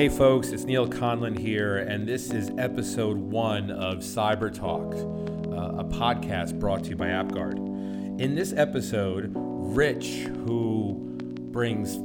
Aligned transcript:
Hey 0.00 0.08
folks, 0.08 0.48
it's 0.48 0.64
Neil 0.64 0.88
Conlon 0.88 1.38
here, 1.38 1.76
and 1.76 2.08
this 2.08 2.30
is 2.30 2.50
episode 2.56 3.18
one 3.18 3.70
of 3.70 3.98
Cyber 3.98 4.50
Talk, 4.50 4.94
uh, 4.94 5.78
a 5.78 5.84
podcast 5.84 6.58
brought 6.58 6.84
to 6.84 6.88
you 6.88 6.96
by 6.96 7.08
AppGuard. 7.08 8.18
In 8.18 8.34
this 8.34 8.54
episode, 8.54 9.30
Rich, 9.36 10.06
who 10.46 10.94
brings 11.52 11.98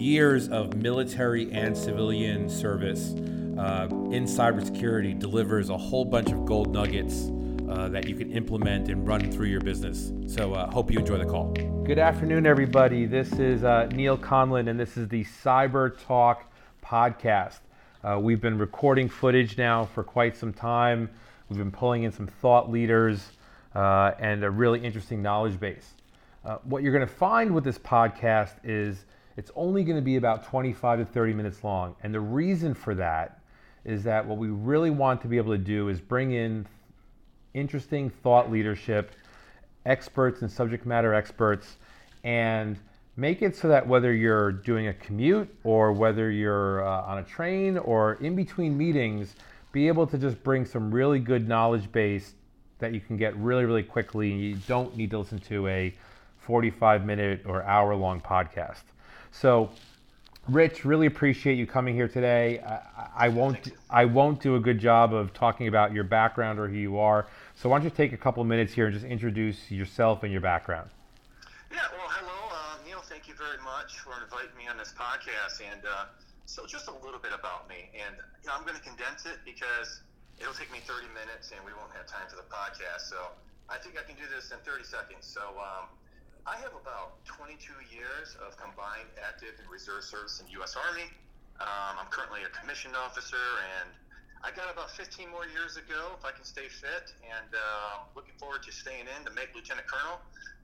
years 0.00 0.48
of 0.48 0.76
military 0.76 1.50
and 1.50 1.76
civilian 1.76 2.48
service 2.48 3.14
uh, 3.58 3.88
in 4.12 4.26
cybersecurity, 4.26 5.18
delivers 5.18 5.70
a 5.70 5.76
whole 5.76 6.04
bunch 6.04 6.30
of 6.30 6.46
gold 6.46 6.72
nuggets 6.72 7.32
uh, 7.68 7.88
that 7.88 8.08
you 8.08 8.14
can 8.14 8.30
implement 8.30 8.88
and 8.88 9.08
run 9.08 9.28
through 9.32 9.48
your 9.48 9.60
business. 9.60 10.12
So, 10.32 10.54
uh, 10.54 10.70
hope 10.70 10.92
you 10.92 11.00
enjoy 11.00 11.18
the 11.18 11.26
call. 11.26 11.50
Good 11.82 11.98
afternoon, 11.98 12.46
everybody. 12.46 13.06
This 13.06 13.32
is 13.32 13.64
uh, 13.64 13.86
Neil 13.86 14.16
Conlon, 14.16 14.70
and 14.70 14.78
this 14.78 14.96
is 14.96 15.08
the 15.08 15.24
Cyber 15.24 16.00
Talk 16.06 16.49
podcast. 16.90 17.60
Uh, 18.02 18.18
we've 18.20 18.40
been 18.40 18.58
recording 18.58 19.08
footage 19.08 19.56
now 19.56 19.84
for 19.84 20.02
quite 20.02 20.36
some 20.36 20.52
time. 20.52 21.08
We've 21.48 21.58
been 21.58 21.70
pulling 21.70 22.02
in 22.02 22.10
some 22.10 22.26
thought 22.26 22.68
leaders 22.68 23.30
uh, 23.76 24.12
and 24.18 24.42
a 24.42 24.50
really 24.50 24.80
interesting 24.80 25.22
knowledge 25.22 25.60
base. 25.60 25.88
Uh, 26.44 26.56
what 26.64 26.82
you're 26.82 26.92
going 26.92 27.06
to 27.06 27.14
find 27.14 27.54
with 27.54 27.62
this 27.62 27.78
podcast 27.78 28.54
is 28.64 29.04
it's 29.36 29.52
only 29.54 29.84
going 29.84 29.98
to 29.98 30.02
be 30.02 30.16
about 30.16 30.44
25 30.44 30.98
to 30.98 31.04
30 31.04 31.32
minutes 31.32 31.62
long. 31.62 31.94
And 32.02 32.12
the 32.12 32.20
reason 32.20 32.74
for 32.74 32.96
that 32.96 33.38
is 33.84 34.02
that 34.02 34.26
what 34.26 34.38
we 34.38 34.48
really 34.48 34.90
want 34.90 35.22
to 35.22 35.28
be 35.28 35.36
able 35.36 35.52
to 35.52 35.62
do 35.62 35.90
is 35.90 36.00
bring 36.00 36.32
in 36.32 36.66
interesting 37.54 38.10
thought 38.10 38.50
leadership, 38.50 39.12
experts 39.86 40.42
and 40.42 40.50
subject 40.50 40.86
matter 40.86 41.14
experts, 41.14 41.76
and 42.24 42.80
make 43.16 43.42
it 43.42 43.56
so 43.56 43.68
that 43.68 43.86
whether 43.86 44.12
you're 44.12 44.52
doing 44.52 44.88
a 44.88 44.94
commute 44.94 45.48
or 45.64 45.92
whether 45.92 46.30
you're 46.30 46.86
uh, 46.86 47.02
on 47.02 47.18
a 47.18 47.22
train 47.22 47.78
or 47.78 48.14
in 48.14 48.34
between 48.34 48.76
meetings, 48.76 49.34
be 49.72 49.88
able 49.88 50.06
to 50.06 50.18
just 50.18 50.42
bring 50.42 50.64
some 50.64 50.90
really 50.90 51.18
good 51.18 51.48
knowledge 51.48 51.90
base 51.92 52.34
that 52.78 52.92
you 52.92 53.00
can 53.00 53.16
get 53.16 53.36
really, 53.36 53.64
really 53.64 53.82
quickly. 53.82 54.32
You 54.32 54.56
don't 54.66 54.96
need 54.96 55.10
to 55.10 55.18
listen 55.18 55.38
to 55.40 55.66
a 55.68 55.94
45 56.40 57.04
minute 57.04 57.42
or 57.46 57.62
hour 57.62 57.94
long 57.94 58.20
podcast. 58.20 58.82
So, 59.30 59.70
Rich, 60.48 60.84
really 60.84 61.06
appreciate 61.06 61.54
you 61.54 61.66
coming 61.66 61.94
here 61.94 62.08
today. 62.08 62.60
I, 62.60 63.26
I 63.26 63.28
won't 63.28 63.72
I 63.88 64.06
won't 64.06 64.40
do 64.40 64.56
a 64.56 64.60
good 64.60 64.80
job 64.80 65.14
of 65.14 65.32
talking 65.32 65.68
about 65.68 65.92
your 65.92 66.02
background 66.02 66.58
or 66.58 66.66
who 66.66 66.76
you 66.76 66.98
are. 66.98 67.26
So 67.54 67.68
why 67.68 67.78
don't 67.78 67.84
you 67.84 67.90
take 67.90 68.12
a 68.12 68.16
couple 68.16 68.42
minutes 68.42 68.72
here 68.72 68.86
and 68.86 68.94
just 68.94 69.06
introduce 69.06 69.70
yourself 69.70 70.22
and 70.22 70.32
your 70.32 70.40
background? 70.40 70.90
Yeah, 71.70 71.78
well, 71.92 72.08
hello, 72.08 72.32
uh, 72.50 72.84
Neil. 72.84 73.00
Thank 73.00 73.28
you 73.28 73.34
very 73.34 73.58
much 73.90 74.06
for 74.06 74.14
inviting 74.22 74.54
me 74.54 74.70
on 74.70 74.78
this 74.78 74.94
podcast. 74.94 75.58
And 75.58 75.82
uh, 75.82 76.06
so, 76.46 76.62
just 76.66 76.86
a 76.86 76.94
little 77.02 77.18
bit 77.18 77.34
about 77.34 77.66
me, 77.66 77.90
and 77.90 78.14
you 78.42 78.46
know, 78.46 78.54
I'm 78.54 78.62
going 78.62 78.78
to 78.78 78.86
condense 78.86 79.26
it 79.26 79.42
because 79.42 80.02
it'll 80.38 80.54
take 80.54 80.70
me 80.70 80.78
30 80.86 81.10
minutes, 81.10 81.50
and 81.50 81.58
we 81.66 81.74
won't 81.74 81.90
have 81.98 82.06
time 82.06 82.30
for 82.30 82.38
the 82.38 82.46
podcast. 82.46 83.10
So, 83.10 83.18
I 83.66 83.82
think 83.82 83.98
I 83.98 84.06
can 84.06 84.14
do 84.14 84.26
this 84.30 84.54
in 84.54 84.62
30 84.62 84.86
seconds. 84.86 85.26
So, 85.26 85.42
um, 85.58 85.90
I 86.46 86.54
have 86.62 86.74
about 86.78 87.18
22 87.26 87.58
years 87.90 88.38
of 88.46 88.54
combined 88.54 89.10
active 89.18 89.58
and 89.58 89.66
reserve 89.66 90.06
service 90.06 90.38
in 90.38 90.46
the 90.46 90.54
U.S. 90.62 90.78
Army. 90.78 91.10
Um, 91.58 91.98
I'm 91.98 92.10
currently 92.14 92.46
a 92.46 92.52
commissioned 92.54 92.94
officer, 92.94 93.42
and 93.82 93.90
I 94.40 94.50
got 94.56 94.72
about 94.72 94.90
15 94.96 95.28
more 95.28 95.44
years 95.52 95.76
ago 95.76 96.16
if 96.16 96.24
I 96.24 96.32
can 96.32 96.44
stay 96.44 96.64
fit, 96.64 97.12
and 97.28 97.52
uh, 97.52 98.08
looking 98.16 98.32
forward 98.40 98.62
to 98.64 98.72
staying 98.72 99.04
in 99.04 99.24
to 99.28 99.30
make 99.36 99.52
lieutenant 99.54 99.86
colonel. 99.86 100.16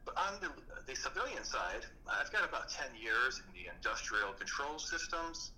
But 0.08 0.16
on 0.16 0.40
the, 0.40 0.48
the 0.88 0.96
civilian 0.96 1.44
side, 1.44 1.84
I've 2.08 2.32
got 2.32 2.48
about 2.48 2.72
10 2.72 2.96
years 2.96 3.42
in 3.44 3.52
the 3.52 3.68
industrial 3.68 4.32
control 4.32 4.78
systems 4.78 5.52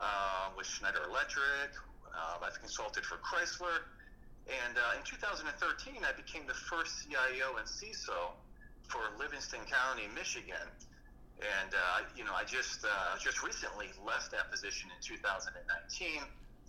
uh, 0.00 0.52
with 0.56 0.66
Schneider 0.66 1.00
Electric. 1.08 1.72
Uh, 2.12 2.44
I've 2.44 2.60
consulted 2.60 3.08
for 3.08 3.16
Chrysler. 3.24 3.88
And 4.50 4.76
uh, 4.76 4.98
in 4.98 5.02
2013, 5.06 6.04
I 6.04 6.12
became 6.12 6.44
the 6.44 6.58
first 6.68 7.08
CIO 7.08 7.56
and 7.56 7.64
CISO 7.64 8.36
for 8.90 9.00
Livingston 9.16 9.64
County, 9.64 10.12
Michigan. 10.12 10.68
And, 11.40 11.72
uh, 11.72 12.04
you 12.18 12.24
know, 12.24 12.34
I 12.34 12.44
just, 12.44 12.84
uh, 12.84 13.16
just 13.16 13.40
recently 13.42 13.88
left 14.04 14.30
that 14.32 14.50
position 14.50 14.90
in 14.92 15.00
2019 15.00 16.20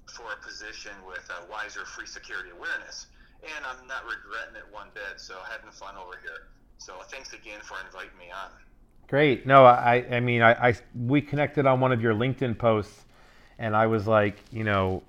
for 0.08 0.25
a 0.31 0.46
position 0.46 0.91
with 1.08 1.28
uh, 1.30 1.46
Wizer 1.52 1.86
Free 1.86 2.06
Security 2.06 2.50
Awareness. 2.50 3.08
And 3.44 3.66
I'm 3.66 3.88
not 3.88 4.03
regretting 4.06 4.56
it 4.56 4.64
one 4.72 4.88
bit, 4.94 5.19
so 5.19 5.36
having 5.50 5.72
fun 5.72 5.96
over 5.96 6.18
here. 6.22 6.47
So 6.78 6.94
thanks 7.09 7.34
again 7.34 7.59
for 7.62 7.78
inviting 7.86 8.18
me 8.18 8.25
on. 8.31 8.52
Great. 9.08 9.46
No, 9.46 9.66
I, 9.66 10.06
I 10.12 10.19
mean, 10.22 10.42
I, 10.42 10.69
I, 10.69 10.74
we 10.96 11.22
connected 11.22 11.66
on 11.66 11.80
one 11.80 11.92
of 11.92 12.02
your 12.02 12.13
LinkedIn 12.13 12.58
posts, 12.58 13.06
and 13.59 13.75
I 13.75 13.88
was 13.88 14.08
like, 14.08 14.38
you 14.52 14.63
know, 14.63 15.03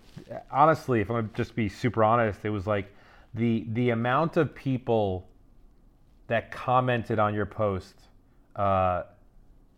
honestly, 0.50 1.00
if 1.00 1.10
I'm 1.10 1.16
gonna 1.16 1.28
just 1.34 1.54
be 1.54 1.68
super 1.68 2.04
honest, 2.04 2.44
it 2.44 2.50
was 2.50 2.66
like 2.66 2.92
the 3.34 3.64
the 3.68 3.90
amount 3.90 4.36
of 4.36 4.54
people 4.54 5.26
that 6.26 6.50
commented 6.50 7.18
on 7.18 7.34
your 7.34 7.46
post 7.46 7.94
uh, 8.56 9.02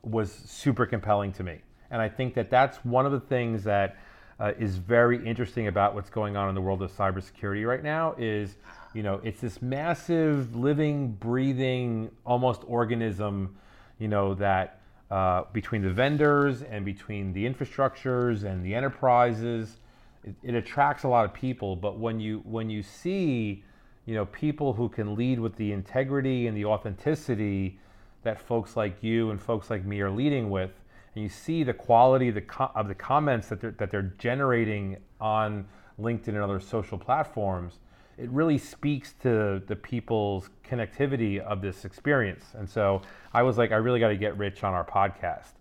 was 0.03 0.33
super 0.33 0.87
compelling 0.87 1.33
to 1.33 1.43
me, 1.43 1.61
and 1.91 2.01
I 2.01 2.09
think 2.09 2.35
that 2.35 2.51
that's 2.51 2.79
one 2.85 3.07
of 3.07 3.13
the 3.13 3.21
things 3.21 3.65
that 3.65 3.97
uh, 4.39 4.53
is 4.59 4.77
very 4.77 5.25
interesting 5.27 5.67
about 5.69 5.95
what's 5.95 6.11
going 6.11 6.37
on 6.37 6.49
in 6.49 6.55
the 6.55 6.61
world 6.61 6.83
of 6.83 6.93
cybersecurity 6.93 7.67
right 7.67 7.83
now 7.83 8.15
is 8.19 8.57
you 8.95 9.03
know 9.03 9.21
it's 9.25 9.41
this 9.41 9.63
massive 9.63 10.55
living 10.55 11.13
breathing 11.13 12.11
almost 12.25 12.63
organism 12.67 13.57
you 13.99 14.09
know 14.09 14.35
that 14.35 14.81
uh, 15.11 15.45
between 15.53 15.83
the 15.83 15.91
vendors 15.91 16.63
and 16.63 16.85
between 16.85 17.33
the 17.33 17.49
infrastructures 17.49 18.45
and 18.45 18.65
the 18.65 18.75
enterprises 18.75 19.79
it, 20.27 20.35
it 20.43 20.55
attracts 20.55 21.05
a 21.05 21.09
lot 21.09 21.25
of 21.25 21.33
people. 21.33 21.77
But 21.77 21.99
when 21.99 22.21
you 22.21 22.43
when 22.45 22.69
you 22.69 22.83
see 22.83 23.65
you 24.05 24.15
know 24.15 24.27
people 24.27 24.73
who 24.73 24.89
can 24.89 25.15
lead 25.15 25.41
with 25.41 25.57
the 25.57 25.73
integrity 25.73 26.47
and 26.47 26.57
the 26.57 26.65
authenticity 26.65 27.79
that 28.23 28.41
folks 28.41 28.77
like 28.77 29.03
you 29.03 29.31
and 29.31 29.41
folks 29.41 29.71
like 29.71 29.85
me 29.85 30.01
are 30.01 30.11
leading 30.11 30.51
with 30.51 30.73
and 31.17 31.23
you 31.23 31.31
see 31.31 31.65
the 31.65 31.73
quality 31.73 32.29
of 32.29 32.35
the, 32.35 32.43
co- 32.43 32.71
of 32.75 32.89
the 32.89 32.95
comments 32.95 33.49
that 33.49 33.59
they're, 33.59 33.71
that 33.79 33.91
they're 33.91 34.13
generating 34.19 34.99
on 35.19 35.67
LinkedIn 35.99 36.29
and 36.29 36.43
other 36.43 36.61
social 36.61 36.99
platforms, 36.99 37.79
it 38.19 38.29
really 38.29 38.59
speaks 38.59 39.15
to 39.23 39.63
the 39.67 39.77
people's 39.77 40.51
connectivity 40.63 41.41
of 41.41 41.63
this 41.63 41.87
experience. 41.87 42.45
And 42.53 42.69
so 42.69 43.01
I 43.33 43.43
was 43.43 43.57
like, 43.57 43.73
I 43.73 43.77
really 43.77 43.99
got 43.99 44.09
to 44.09 44.17
get 44.17 44.37
Rich 44.37 44.63
on 44.63 44.75
our 44.75 44.85
podcast. 44.85 45.53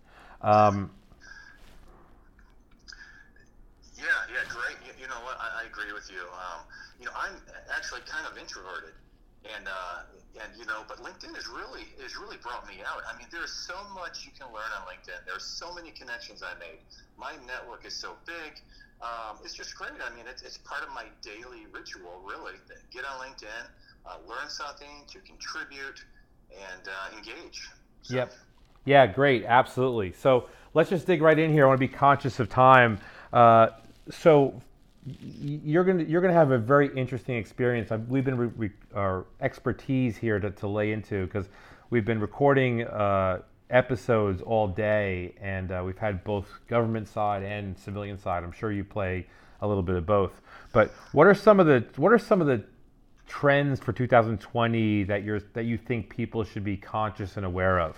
Um, 0.42 0.90
yeah, 3.96 4.04
yeah, 4.28 4.46
great. 4.50 4.76
You, 4.84 4.92
you 5.00 5.08
know 5.08 5.20
what? 5.24 5.38
I, 5.40 5.62
I, 5.62 5.66
agree 5.66 5.92
with 5.94 6.10
you. 6.10 6.20
Um, 6.20 6.60
you 7.00 7.06
know, 7.06 7.12
I'm 7.18 7.32
actually 7.74 8.02
kind 8.02 8.26
of 8.30 8.36
introverted, 8.36 8.92
and 9.54 9.68
uh, 9.68 10.42
and 10.42 10.50
you 10.58 10.66
know, 10.66 10.82
but 10.88 10.98
LinkedIn 10.98 11.34
has 11.34 11.46
really 11.48 11.86
has 12.02 12.16
really 12.16 12.36
brought 12.38 12.66
me 12.66 12.82
out. 12.86 13.02
I 13.08 13.16
mean, 13.18 13.28
there's 13.30 13.52
so 13.52 13.76
much 13.94 14.24
you 14.24 14.32
can 14.36 14.48
learn 14.52 14.70
on 14.74 14.86
LinkedIn. 14.86 15.24
There's 15.26 15.44
so 15.44 15.74
many 15.74 15.90
connections 15.90 16.42
I 16.42 16.58
made. 16.58 16.80
My 17.18 17.32
network 17.46 17.86
is 17.86 17.94
so 17.94 18.14
big. 18.26 18.60
Um, 19.02 19.36
it's 19.44 19.54
just 19.54 19.74
great. 19.76 19.92
I 20.00 20.14
mean, 20.16 20.24
it's, 20.28 20.42
it's 20.42 20.58
part 20.58 20.82
of 20.82 20.88
my 20.90 21.04
daily 21.20 21.66
ritual, 21.70 22.22
really. 22.26 22.54
Get 22.92 23.04
on 23.04 23.20
LinkedIn, 23.20 23.66
uh, 24.06 24.16
learn 24.26 24.48
something, 24.48 25.04
to 25.08 25.18
contribute, 25.20 26.04
and 26.50 26.88
uh, 26.88 27.16
engage. 27.16 27.68
So. 28.02 28.14
Yep. 28.14 28.32
Yeah, 28.86 29.06
great. 29.06 29.44
Absolutely. 29.44 30.12
So 30.12 30.48
let's 30.72 30.88
just 30.88 31.06
dig 31.06 31.20
right 31.20 31.38
in 31.38 31.52
here. 31.52 31.64
I 31.64 31.68
want 31.68 31.80
to 31.80 31.86
be 31.86 31.92
conscious 31.92 32.40
of 32.40 32.48
time. 32.48 32.98
Uh, 33.32 33.68
so 34.10 34.62
you're 35.06 35.84
going 35.84 35.98
to 35.98 36.04
you're 36.04 36.20
going 36.20 36.32
to 36.32 36.38
have 36.38 36.50
a 36.50 36.58
very 36.58 36.88
interesting 36.96 37.36
experience. 37.36 37.90
We've 38.08 38.24
been 38.24 38.36
re, 38.36 38.46
re, 38.56 38.70
our 38.94 39.26
expertise 39.40 40.16
here 40.16 40.40
to, 40.40 40.50
to 40.50 40.66
lay 40.66 40.92
into 40.92 41.26
because 41.26 41.48
we've 41.90 42.04
been 42.04 42.20
recording 42.20 42.82
uh, 42.82 43.42
episodes 43.70 44.42
all 44.42 44.66
day, 44.66 45.34
and 45.40 45.70
uh, 45.70 45.82
we've 45.84 45.98
had 45.98 46.24
both 46.24 46.46
government 46.68 47.06
side 47.08 47.42
and 47.42 47.78
civilian 47.78 48.18
side. 48.18 48.42
I'm 48.42 48.52
sure 48.52 48.72
you 48.72 48.84
play 48.84 49.26
a 49.60 49.68
little 49.68 49.82
bit 49.82 49.96
of 49.96 50.06
both. 50.06 50.40
But 50.72 50.90
what 51.12 51.26
are 51.26 51.34
some 51.34 51.60
of 51.60 51.66
the 51.66 51.84
what 51.96 52.12
are 52.12 52.18
some 52.18 52.40
of 52.40 52.48
the 52.48 52.64
trends 53.28 53.80
for 53.80 53.92
2020 53.92 55.04
that 55.04 55.22
you're 55.22 55.40
that 55.52 55.64
you 55.64 55.78
think 55.78 56.10
people 56.10 56.42
should 56.42 56.64
be 56.64 56.76
conscious 56.76 57.36
and 57.36 57.46
aware 57.46 57.78
of? 57.78 57.96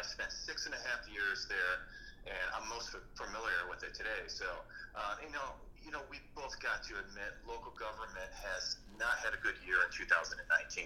Six 0.00 0.64
and 0.66 0.74
a 0.74 0.82
half 0.88 1.04
years 1.10 1.46
there, 1.48 1.84
and 2.26 2.46
I'm 2.56 2.68
most 2.68 2.94
familiar 3.18 3.68
with 3.68 3.82
it 3.84 3.92
today. 3.92 4.24
So, 4.28 4.46
uh, 4.96 5.20
you 5.20 5.32
know, 5.32 5.52
you 5.82 5.90
know, 5.90 6.00
we 6.08 6.22
both 6.38 6.54
got 6.62 6.86
to 6.86 6.94
admit 7.02 7.34
local 7.42 7.74
government 7.74 8.30
has 8.32 8.78
not 8.96 9.18
had 9.18 9.34
a 9.34 9.40
good 9.42 9.58
year 9.66 9.82
in 9.82 9.90
2019, 9.90 10.38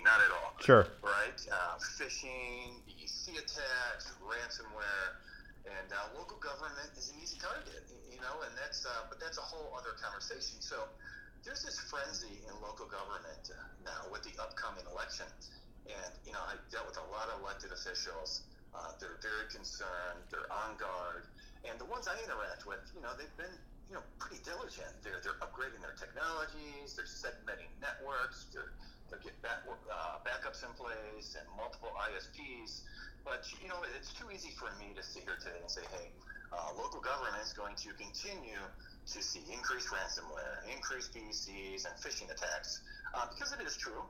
not 0.02 0.24
at 0.24 0.32
all. 0.32 0.56
Sure. 0.64 0.88
Right? 1.04 1.36
Uh, 1.52 1.76
phishing, 2.00 2.80
EC 2.88 3.36
attacks, 3.36 4.16
ransomware, 4.24 5.20
and 5.68 5.92
uh, 5.92 6.16
local 6.16 6.40
government 6.40 6.88
is 6.96 7.12
an 7.12 7.20
easy 7.20 7.36
target. 7.36 7.84
You 8.08 8.24
know, 8.24 8.40
and 8.48 8.52
that's 8.56 8.88
uh, 8.88 9.04
but 9.12 9.20
that's 9.20 9.36
a 9.36 9.44
whole 9.44 9.70
other 9.76 9.94
conversation. 10.00 10.58
So. 10.60 10.88
There's 11.44 11.62
this 11.62 11.78
frenzy 11.78 12.42
in 12.42 12.54
local 12.58 12.90
government 12.90 13.54
uh, 13.54 13.54
now 13.86 14.10
with 14.10 14.26
the 14.26 14.34
upcoming 14.42 14.82
election 14.90 15.30
And, 15.86 16.12
you 16.26 16.34
know, 16.34 16.42
I 16.42 16.58
dealt 16.74 16.90
with 16.90 16.98
a 16.98 17.06
lot 17.14 17.30
of 17.30 17.38
elected 17.38 17.70
officials. 17.70 18.42
Uh, 18.76 18.92
they're 19.00 19.16
very 19.24 19.48
concerned, 19.48 20.20
they're 20.28 20.50
on 20.52 20.76
guard. 20.76 21.24
And 21.64 21.80
the 21.80 21.88
ones 21.88 22.04
I 22.04 22.14
interact 22.20 22.68
with, 22.68 22.84
you 22.92 23.00
know, 23.00 23.16
they've 23.16 23.32
been, 23.40 23.56
you 23.88 23.96
know, 23.96 24.04
pretty 24.20 24.44
diligent. 24.44 24.92
They're, 25.00 25.24
they're 25.24 25.40
upgrading 25.40 25.80
their 25.80 25.96
technologies, 25.96 26.92
they're 26.92 27.08
segmenting 27.08 27.72
networks, 27.80 28.52
they're, 28.52 28.76
they're 29.08 29.22
getting 29.24 29.40
back, 29.40 29.64
uh, 29.64 30.20
backups 30.28 30.60
in 30.60 30.70
place 30.76 31.40
and 31.40 31.48
multiple 31.56 31.88
ISPs. 32.12 32.84
But, 33.24 33.48
you 33.64 33.66
know, 33.72 33.80
it's 33.96 34.12
too 34.12 34.28
easy 34.28 34.52
for 34.54 34.68
me 34.76 34.92
to 34.92 35.02
sit 35.02 35.24
here 35.24 35.40
today 35.40 35.58
and 35.58 35.70
say, 35.72 35.82
hey, 35.96 36.12
uh, 36.52 36.70
local 36.76 37.00
government 37.00 37.34
is 37.42 37.56
going 37.56 37.74
to 37.80 37.90
continue 37.96 38.60
to 38.60 39.18
see 39.22 39.42
increased 39.50 39.88
ransomware, 39.88 40.62
increased 40.70 41.14
BECs, 41.14 41.88
and 41.88 41.94
phishing 41.98 42.30
attacks, 42.30 42.82
uh, 43.14 43.26
because 43.32 43.50
it 43.56 43.64
is 43.64 43.76
true. 43.76 44.04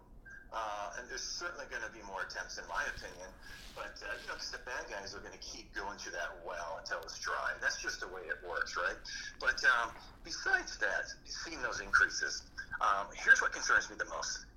Uh, 0.56 0.96
and 0.96 1.04
there's 1.12 1.20
certainly 1.36 1.68
going 1.68 1.84
to 1.84 1.92
be 1.92 2.00
more 2.08 2.24
attempts, 2.24 2.56
in 2.56 2.64
my 2.64 2.80
opinion. 2.88 3.28
But 3.76 3.92
uh, 4.00 4.16
you 4.16 4.24
know, 4.24 4.40
because 4.40 4.56
the 4.56 4.64
bad 4.64 4.88
guys 4.88 5.12
are 5.12 5.20
going 5.20 5.36
to 5.36 5.44
keep 5.44 5.68
going 5.76 6.00
to 6.00 6.10
that 6.16 6.32
well 6.48 6.80
until 6.80 7.04
it's 7.04 7.20
dry. 7.20 7.52
That's 7.60 7.76
just 7.76 8.00
the 8.00 8.08
way 8.08 8.24
it 8.24 8.40
works, 8.40 8.72
right? 8.72 8.96
But 9.36 9.60
um, 9.68 9.92
besides 10.24 10.80
that, 10.80 11.12
seeing 11.28 11.60
those 11.60 11.84
increases, 11.84 12.48
um, 12.80 13.12
here's 13.12 13.44
what 13.44 13.52
concerns 13.52 13.92
me 13.92 14.00
the 14.00 14.08
most. 14.08 14.48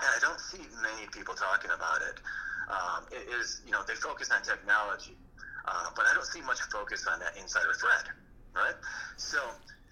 And 0.00 0.08
I 0.08 0.18
don't 0.24 0.40
see 0.40 0.64
many 0.80 1.04
people 1.12 1.36
talking 1.36 1.68
about 1.68 2.00
it. 2.00 2.16
Um, 2.72 3.04
it 3.12 3.28
is, 3.36 3.60
you 3.68 3.76
know, 3.76 3.84
they 3.84 3.94
focus 3.94 4.32
on 4.32 4.40
technology, 4.40 5.20
uh, 5.68 5.92
but 5.92 6.08
I 6.08 6.16
don't 6.16 6.26
see 6.26 6.40
much 6.40 6.64
focus 6.72 7.04
on 7.06 7.20
that 7.20 7.36
insider 7.36 7.76
threat, 7.76 8.08
right? 8.56 8.74
So, 9.20 9.38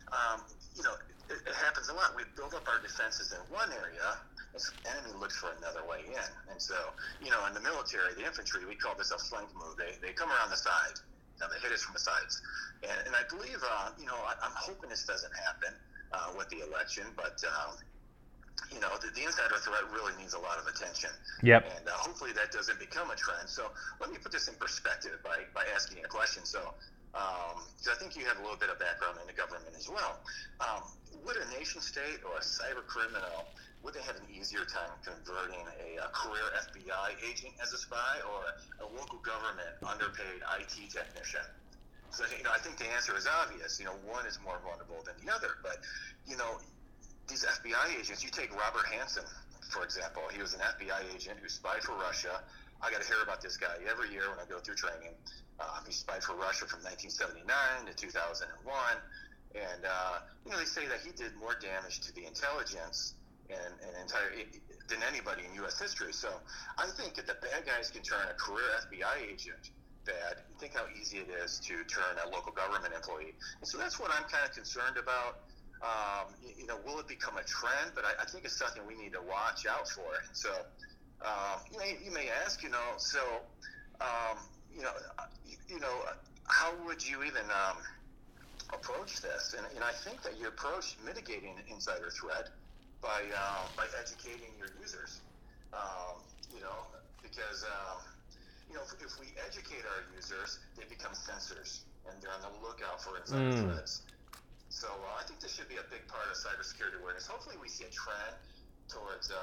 um, 0.09 0.41
you 0.77 0.83
know, 0.83 0.97
it, 1.31 1.41
it 1.47 1.57
happens 1.57 1.89
a 1.89 1.95
lot. 1.95 2.17
We 2.17 2.25
build 2.37 2.55
up 2.55 2.67
our 2.69 2.81
defenses 2.81 3.33
in 3.33 3.41
one 3.53 3.71
area, 3.73 4.19
the 4.55 4.63
enemy 4.87 5.19
looks 5.19 5.35
for 5.37 5.51
another 5.59 5.83
way 5.83 6.07
in. 6.07 6.31
And 6.51 6.63
so, 6.63 6.79
you 7.19 7.31
know, 7.31 7.43
in 7.47 7.55
the 7.55 7.61
military, 7.61 8.15
the 8.15 8.25
infantry, 8.25 8.63
we 8.67 8.79
call 8.79 8.95
this 8.95 9.11
a 9.11 9.19
flank 9.19 9.51
move. 9.55 9.75
They, 9.75 9.99
they 9.99 10.15
come 10.15 10.31
around 10.31 10.51
the 10.51 10.57
side. 10.57 11.03
Now 11.43 11.51
they 11.51 11.59
hit 11.59 11.75
us 11.75 11.83
from 11.83 11.99
the 11.99 12.05
sides. 12.05 12.39
And, 12.87 13.11
and 13.11 13.15
I 13.19 13.27
believe, 13.27 13.59
uh, 13.59 13.91
you 13.99 14.07
know, 14.07 14.15
I, 14.15 14.39
I'm 14.39 14.55
hoping 14.55 14.91
this 14.91 15.05
doesn't 15.05 15.35
happen 15.35 15.75
uh, 16.15 16.39
with 16.39 16.49
the 16.55 16.63
election, 16.63 17.03
but, 17.19 17.43
um, 17.43 17.75
you 18.71 18.79
know, 18.79 18.95
the, 19.03 19.11
the 19.11 19.27
insider 19.27 19.59
threat 19.59 19.91
really 19.91 20.15
needs 20.23 20.39
a 20.39 20.39
lot 20.39 20.63
of 20.63 20.71
attention. 20.71 21.11
Yep. 21.43 21.67
And 21.75 21.89
uh, 21.89 21.99
hopefully 21.99 22.31
that 22.39 22.55
doesn't 22.55 22.79
become 22.79 23.11
a 23.11 23.19
trend. 23.19 23.51
So 23.51 23.75
let 23.99 24.11
me 24.15 24.23
put 24.23 24.31
this 24.31 24.47
in 24.47 24.55
perspective 24.55 25.19
by, 25.27 25.51
by 25.51 25.67
asking 25.75 26.05
a 26.07 26.09
question. 26.09 26.47
So, 26.47 26.75
um, 27.15 27.63
I 27.63 27.97
think 27.99 28.17
you 28.17 28.27
have 28.27 28.39
a 28.39 28.43
little 28.43 28.59
bit 28.59 28.71
of 28.71 28.79
background 28.79 29.19
in 29.23 29.27
the 29.27 29.39
government 29.39 29.75
as 29.79 29.89
well. 29.89 30.19
Um, 30.61 30.83
would 31.25 31.37
a 31.37 31.47
nation 31.57 31.81
state 31.81 32.21
or 32.27 32.37
a 32.37 32.45
cyber 32.45 32.85
criminal 32.87 33.47
would 33.85 33.93
they 33.93 34.01
have 34.01 34.17
an 34.17 34.25
easier 34.33 34.65
time 34.65 34.89
converting 35.05 35.61
a, 35.61 36.01
a 36.01 36.09
career 36.17 36.49
FBI 36.73 37.21
agent 37.21 37.53
as 37.61 37.77
a 37.77 37.79
spy 37.79 38.17
or 38.25 38.41
a, 38.81 38.89
local 38.97 39.21
government 39.21 39.77
underpaid 39.85 40.41
IT 40.41 40.75
technician? 40.89 41.45
So 42.11 42.25
you 42.33 42.43
know, 42.43 42.51
I 42.51 42.59
think 42.59 42.81
the 42.81 42.89
answer 42.97 43.13
is 43.13 43.29
obvious. 43.29 43.79
You 43.79 43.87
know, 43.87 43.97
one 44.09 44.25
is 44.25 44.41
more 44.41 44.57
vulnerable 44.65 45.05
than 45.05 45.15
the 45.21 45.29
other. 45.29 45.61
But 45.63 45.85
you 46.27 46.37
know, 46.41 46.57
these 47.29 47.45
FBI 47.45 48.01
agents. 48.01 48.25
You 48.25 48.31
take 48.31 48.57
Robert 48.57 48.89
Hanssen, 48.89 49.29
for 49.69 49.85
example. 49.85 50.23
He 50.33 50.41
was 50.41 50.55
an 50.55 50.61
FBI 50.61 51.15
agent 51.15 51.39
who 51.43 51.49
spied 51.49 51.83
for 51.83 51.93
Russia. 51.93 52.41
I 52.85 52.91
got 52.91 53.01
to 53.01 53.09
hear 53.09 53.23
about 53.25 53.41
this 53.41 53.57
guy 53.57 53.73
every 53.89 54.13
year 54.13 54.29
when 54.29 54.39
I 54.39 54.45
go 54.45 54.61
through 54.61 54.77
training. 54.77 55.17
Um, 55.59 55.81
he 55.87 55.93
spied 55.93 56.23
for 56.23 56.37
Russia 56.37 56.69
from 56.69 56.85
1979 56.85 57.49
to 57.89 57.95
2001, 57.97 58.45
and 59.57 59.83
uh, 59.89 60.21
you 60.45 60.53
know 60.53 60.59
they 60.59 60.69
say 60.69 60.85
that 60.87 61.01
he 61.01 61.11
did 61.17 61.33
more 61.41 61.57
damage 61.57 62.01
to 62.05 62.13
the 62.13 62.27
intelligence 62.27 63.15
and, 63.49 63.73
and 63.81 63.93
entire 63.97 64.29
than 64.89 65.01
anybody 65.09 65.49
in 65.49 65.55
U.S. 65.65 65.81
history. 65.81 66.13
So 66.13 66.29
I 66.77 66.85
think 66.93 67.15
that 67.17 67.27
the 67.27 67.41
bad 67.41 67.65
guys 67.65 67.89
can 67.89 68.03
turn 68.03 68.21
a 68.29 68.37
career 68.37 68.69
FBI 68.85 69.33
agent 69.33 69.73
bad. 70.05 70.45
Think 70.61 70.75
how 70.75 70.85
easy 71.01 71.19
it 71.19 71.29
is 71.43 71.59
to 71.65 71.85
turn 71.85 72.21
a 72.25 72.29
local 72.29 72.53
government 72.53 72.93
employee. 72.95 73.35
And 73.61 73.69
so 73.69 73.79
that's 73.79 73.99
what 73.99 74.11
I'm 74.13 74.25
kind 74.29 74.45
of 74.45 74.53
concerned 74.53 74.97
about. 74.97 75.41
Um, 75.83 76.33
you, 76.41 76.65
you, 76.65 76.67
know, 76.67 76.79
will 76.87 77.01
it 77.01 77.09
become 77.09 77.37
a 77.37 77.45
trend? 77.45 77.93
But 77.95 78.05
I, 78.05 78.23
I, 78.23 78.25
think 78.25 78.45
it's 78.45 78.57
something 78.57 78.83
we 78.87 78.97
need 78.97 79.13
to 79.13 79.21
watch 79.21 79.67
out 79.67 79.89
for. 79.89 80.07
And 80.17 80.33
so 80.33 80.49
um, 81.23 81.61
you, 81.73 81.79
may, 81.79 81.97
you 82.05 82.11
may 82.13 82.29
ask, 82.45 82.63
you 82.63 82.71
know, 82.71 82.89
so 82.97 83.21
um, 84.01 84.39
you 84.75 84.83
know, 84.83 84.91
you, 85.47 85.57
you, 85.69 85.81
know, 85.81 85.95
how 86.45 86.73
would 86.87 87.07
you 87.07 87.23
even 87.23 87.47
um, 87.51 87.79
approach 88.73 89.23
this? 89.23 89.55
And, 89.57 89.67
and 89.75 89.85
I 89.85 89.93
think 89.93 90.23
that 90.23 90.39
you 90.39 90.49
approach 90.49 90.97
mitigating 91.05 91.55
insider 91.71 92.11
threat 92.11 92.51
by 93.01 93.23
uh, 93.31 93.69
by 93.77 93.87
educating 94.01 94.51
your 94.59 94.69
users. 94.81 95.21
Um, 95.73 96.23
you 96.55 96.63
know, 96.63 96.87
because 97.23 97.65
um, 97.67 97.99
you 98.71 98.75
know 98.75 98.83
if, 98.87 98.95
if, 99.03 99.19
we 99.19 99.31
educate 99.43 99.83
our 99.87 100.03
users, 100.15 100.59
they 100.79 100.85
become 100.87 101.13
sensors 101.13 101.83
and 102.07 102.15
they're 102.23 102.31
on 102.31 102.43
the 102.43 102.55
lookout 102.63 103.03
for 103.03 103.19
insider 103.19 103.51
mm. 103.51 103.75
threats. 103.75 104.03
So 104.71 104.89
uh, 104.89 105.21
I 105.21 105.23
think 105.27 105.41
this 105.41 105.55
should 105.55 105.69
be 105.69 105.79
a 105.79 105.87
big 105.91 106.07
part 106.11 106.27
of 106.27 106.35
cybersecurity 106.35 106.99
awareness. 106.99 107.27
Hopefully, 107.27 107.57
we 107.63 107.69
see 107.69 107.85
a 107.85 107.93
trend 107.95 108.35
towards 108.89 109.31
uh, 109.31 109.35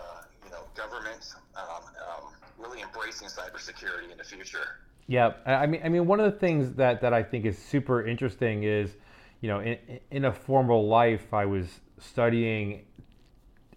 you 0.46 0.52
know 0.52 0.64
government 0.76 1.34
um, 1.56 1.84
um, 1.84 2.34
really 2.58 2.82
embracing 2.82 3.28
cybersecurity 3.28 4.12
in 4.12 4.18
the 4.18 4.24
future. 4.24 4.80
Yeah, 5.08 5.34
I 5.46 5.66
mean, 5.66 5.82
I 5.84 5.90
mean, 5.90 6.08
one 6.08 6.20
of 6.20 6.32
the 6.32 6.40
things 6.40 6.74
that 6.76 7.02
that 7.02 7.14
I 7.14 7.24
think 7.24 7.46
is 7.46 7.58
super 7.58 8.06
interesting 8.06 8.64
is, 8.64 8.96
you 9.42 9.50
know, 9.50 9.60
in, 9.60 9.78
in 10.12 10.26
a 10.26 10.32
formal 10.32 10.88
life, 10.88 11.34
I 11.34 11.46
was 11.46 11.68
studying 12.00 12.86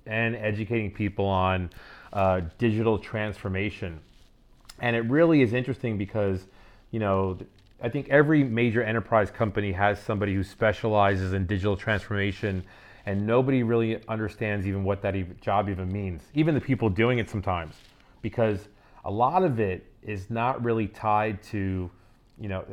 and 0.06 0.36
educating 0.36 0.90
people 0.90 1.26
on 1.26 1.70
uh, 2.12 2.42
digital 2.58 2.98
transformation. 2.98 4.00
And 4.80 4.96
it 4.96 5.00
really 5.00 5.42
is 5.42 5.52
interesting 5.52 5.98
because, 5.98 6.46
you 6.90 7.00
know, 7.00 7.38
I 7.82 7.88
think 7.88 8.08
every 8.08 8.44
major 8.44 8.82
enterprise 8.82 9.30
company 9.30 9.72
has 9.72 10.00
somebody 10.00 10.34
who 10.34 10.42
specializes 10.42 11.32
in 11.32 11.46
digital 11.46 11.76
transformation, 11.76 12.64
and 13.06 13.26
nobody 13.26 13.62
really 13.62 14.00
understands 14.08 14.66
even 14.66 14.84
what 14.84 15.02
that 15.02 15.40
job 15.40 15.68
even 15.68 15.92
means. 15.92 16.22
Even 16.34 16.54
the 16.54 16.60
people 16.60 16.88
doing 16.88 17.18
it 17.18 17.28
sometimes, 17.28 17.74
because 18.22 18.68
a 19.04 19.10
lot 19.10 19.44
of 19.44 19.60
it 19.60 19.86
is 20.02 20.30
not 20.30 20.62
really 20.64 20.86
tied 20.88 21.42
to, 21.42 21.90
you 22.38 22.48
know, 22.48 22.64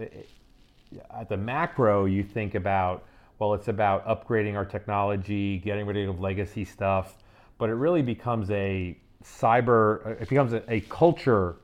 at 1.12 1.30
the 1.30 1.38
macro, 1.38 2.06
you 2.06 2.24
think 2.24 2.56
about, 2.56 3.06
well, 3.39 3.54
it's 3.54 3.68
about 3.68 4.06
upgrading 4.07 4.56
our 4.56 4.66
technology, 4.66 5.57
getting 5.60 5.86
rid 5.86 5.98
of 6.07 6.19
legacy 6.19 6.63
stuff, 6.63 7.18
but 7.57 7.69
it 7.69 7.74
really 7.74 8.01
becomes 8.01 8.50
a 8.51 8.98
cyber, 9.24 10.19
it 10.22 10.30
becomes 10.30 10.54
a, 10.54 10.63
a 10.72 10.81
culture 10.81 11.57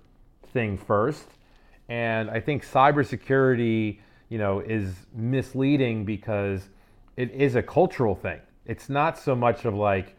thing 0.53 0.77
first. 0.77 1.25
And 1.89 2.29
I 2.29 2.39
think 2.39 2.65
cybersecurity, 2.65 3.99
you 4.29 4.37
know, 4.37 4.59
is 4.59 4.93
misleading 5.13 6.03
because 6.03 6.67
it 7.15 7.31
is 7.31 7.55
a 7.55 7.63
cultural 7.63 8.15
thing. 8.15 8.41
It's 8.67 8.89
not 8.89 9.17
so 9.17 9.35
much 9.35 9.65
of 9.65 9.73
like 9.73 10.15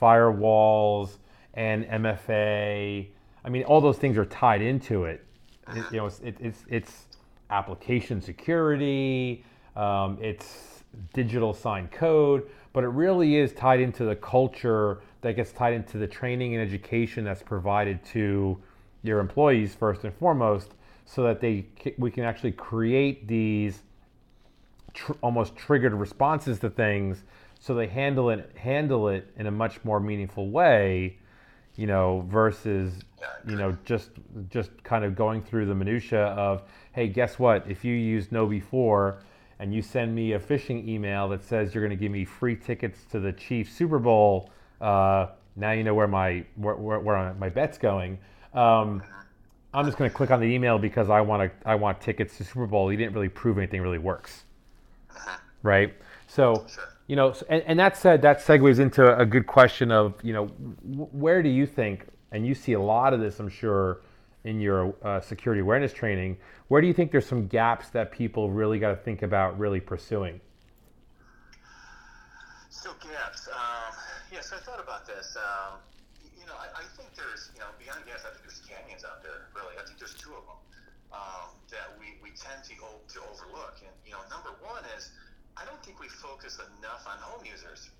firewalls 0.00 1.18
and 1.54 1.84
MFA. 1.86 3.06
I 3.44 3.48
mean, 3.48 3.62
all 3.64 3.80
those 3.80 3.96
things 3.98 4.18
are 4.18 4.24
tied 4.26 4.60
into 4.60 5.04
it. 5.04 5.24
it 5.68 5.84
you 5.90 5.98
know, 5.98 6.06
it's, 6.06 6.20
it, 6.20 6.36
it's, 6.40 6.64
it's 6.68 7.04
application 7.50 8.20
security, 8.20 9.44
um, 9.76 10.18
it's 10.20 10.82
digital 11.14 11.54
signed 11.54 11.90
code, 11.92 12.48
but 12.72 12.84
it 12.84 12.88
really 12.88 13.36
is 13.36 13.52
tied 13.52 13.80
into 13.80 14.04
the 14.04 14.16
culture 14.16 15.00
that 15.20 15.36
gets 15.36 15.52
tied 15.52 15.72
into 15.72 15.98
the 15.98 16.06
training 16.06 16.54
and 16.54 16.62
education 16.62 17.24
that's 17.24 17.42
provided 17.42 18.04
to 18.04 18.58
your 19.02 19.20
employees 19.20 19.74
first 19.74 20.04
and 20.04 20.12
foremost 20.14 20.74
so 21.04 21.22
that 21.22 21.40
they 21.40 21.66
we 21.98 22.10
can 22.10 22.24
actually 22.24 22.52
create 22.52 23.26
these 23.26 23.80
tr- 24.94 25.12
almost 25.20 25.56
triggered 25.56 25.92
responses 25.92 26.58
to 26.58 26.70
things 26.70 27.22
so 27.62 27.74
they 27.74 27.86
handle 27.86 28.28
it 28.28 28.50
handle 28.56 29.08
it 29.08 29.32
in 29.36 29.46
a 29.46 29.50
much 29.50 29.84
more 29.84 30.00
meaningful 30.00 30.50
way 30.50 31.16
you 31.76 31.86
know 31.86 32.26
versus 32.28 32.92
you 33.46 33.54
know 33.54 33.76
just 33.84 34.10
just 34.50 34.70
kind 34.82 35.04
of 35.04 35.14
going 35.14 35.40
through 35.40 35.64
the 35.64 35.74
minutia 35.74 36.24
of 36.26 36.64
hey 36.92 37.06
guess 37.06 37.38
what 37.38 37.64
if 37.70 37.84
you 37.84 37.94
use 37.94 38.26
KnowBe4 38.26 39.18
and 39.60 39.72
you 39.72 39.80
send 39.80 40.12
me 40.12 40.32
a 40.32 40.40
phishing 40.40 40.88
email 40.88 41.28
that 41.28 41.44
says 41.44 41.72
you're 41.72 41.86
going 41.86 41.96
to 41.96 42.02
give 42.02 42.10
me 42.10 42.24
free 42.24 42.56
tickets 42.56 43.04
to 43.12 43.20
the 43.20 43.32
Chiefs 43.32 43.72
Super 43.72 44.00
Bowl 44.00 44.50
uh, 44.80 45.28
now 45.54 45.70
you 45.70 45.84
know 45.84 45.94
where 45.94 46.08
my 46.08 46.44
where, 46.56 46.74
where, 46.74 46.98
where 46.98 47.34
my 47.34 47.48
bet's 47.48 47.78
going. 47.78 48.18
Um, 48.54 49.02
I'm 49.72 49.86
just 49.86 49.96
going 49.96 50.10
to 50.10 50.14
click 50.14 50.30
on 50.30 50.40
the 50.40 50.46
email 50.46 50.78
because 50.78 51.08
I 51.08 51.20
want 51.20 51.50
to 51.50 51.68
I 51.68 51.76
want 51.76 52.00
tickets 52.00 52.36
to 52.38 52.44
Super 52.44 52.66
Bowl. 52.66 52.90
You 52.90 52.98
didn't 52.98 53.14
really 53.14 53.28
prove 53.28 53.56
anything 53.58 53.80
really 53.80 53.98
works, 53.98 54.44
right? 55.62 55.94
So 56.26 56.66
you 57.06 57.16
know, 57.16 57.34
and, 57.48 57.62
and 57.66 57.78
that 57.78 57.96
said, 57.96 58.22
that 58.22 58.40
segues 58.40 58.78
into 58.78 59.16
a 59.18 59.26
good 59.26 59.46
question 59.46 59.90
of 59.90 60.14
you 60.22 60.32
know, 60.32 60.46
where 60.46 61.42
do 61.42 61.48
you 61.48 61.66
think, 61.66 62.06
and 62.30 62.46
you 62.46 62.54
see 62.54 62.72
a 62.72 62.80
lot 62.80 63.12
of 63.12 63.20
this, 63.20 63.40
I'm 63.40 63.48
sure, 63.48 64.00
in 64.44 64.60
your 64.60 64.94
uh, 65.02 65.20
security 65.20 65.60
awareness 65.60 65.92
training. 65.92 66.36
Where 66.68 66.80
do 66.80 66.86
you 66.86 66.92
think 66.92 67.12
there's 67.12 67.26
some 67.26 67.46
gaps 67.46 67.90
that 67.90 68.10
people 68.10 68.50
really 68.50 68.78
got 68.78 68.90
to 68.90 68.96
think 68.96 69.22
about 69.22 69.58
really 69.58 69.80
pursuing? 69.80 70.40
So 72.70 72.90
gaps. 72.98 73.48
Um, 73.52 73.94
yes, 74.32 74.52
I 74.52 74.58
thought 74.58 74.82
about 74.82 75.06
this. 75.06 75.36
Um, 75.36 75.78
you 76.34 76.46
know, 76.46 76.54
I, 76.58 76.82
I, 76.82 76.84
think 76.96 77.14
there's, 77.14 77.50
you 77.54 77.60
know, 77.60 77.70
beyond 77.78 78.02
gas, 78.06 78.24
I 78.26 78.34
think 78.34 78.42
there's 78.42 78.62
canyons 78.66 79.04
out 79.04 79.22
there, 79.22 79.46
really. 79.54 79.78
I 79.78 79.86
think 79.86 79.98
there's 79.98 80.14
two 80.14 80.34
of 80.34 80.42
them 80.42 80.58
um, 81.14 81.54
that 81.70 81.94
we, 82.00 82.18
we 82.24 82.34
tend 82.34 82.64
to, 82.66 82.74
to 82.74 83.18
overlook. 83.30 83.78
And, 83.84 83.94
you 84.02 84.10
know, 84.10 84.24
number 84.32 84.50
one 84.64 84.82
is 84.98 85.12
I 85.56 85.64
don't 85.68 85.80
think 85.84 86.00
we 86.00 86.08
focus 86.08 86.56
enough 86.58 87.04
on 87.04 87.20
home 87.20 87.44
users, 87.44 87.90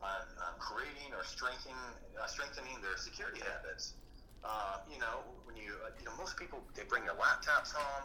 on, 0.00 0.22
on 0.48 0.54
creating 0.58 1.12
or 1.12 1.22
strengthening, 1.24 1.76
uh, 2.16 2.26
strengthening 2.26 2.80
their 2.80 2.96
security 2.96 3.40
habits. 3.44 3.94
Uh, 4.42 4.82
you 4.90 4.98
know, 4.98 5.22
when 5.46 5.54
you, 5.54 5.70
uh, 5.86 5.92
you 6.00 6.04
know, 6.08 6.14
most 6.18 6.34
people, 6.40 6.58
they 6.74 6.82
bring 6.88 7.04
their 7.04 7.14
laptops 7.14 7.70
home, 7.70 8.04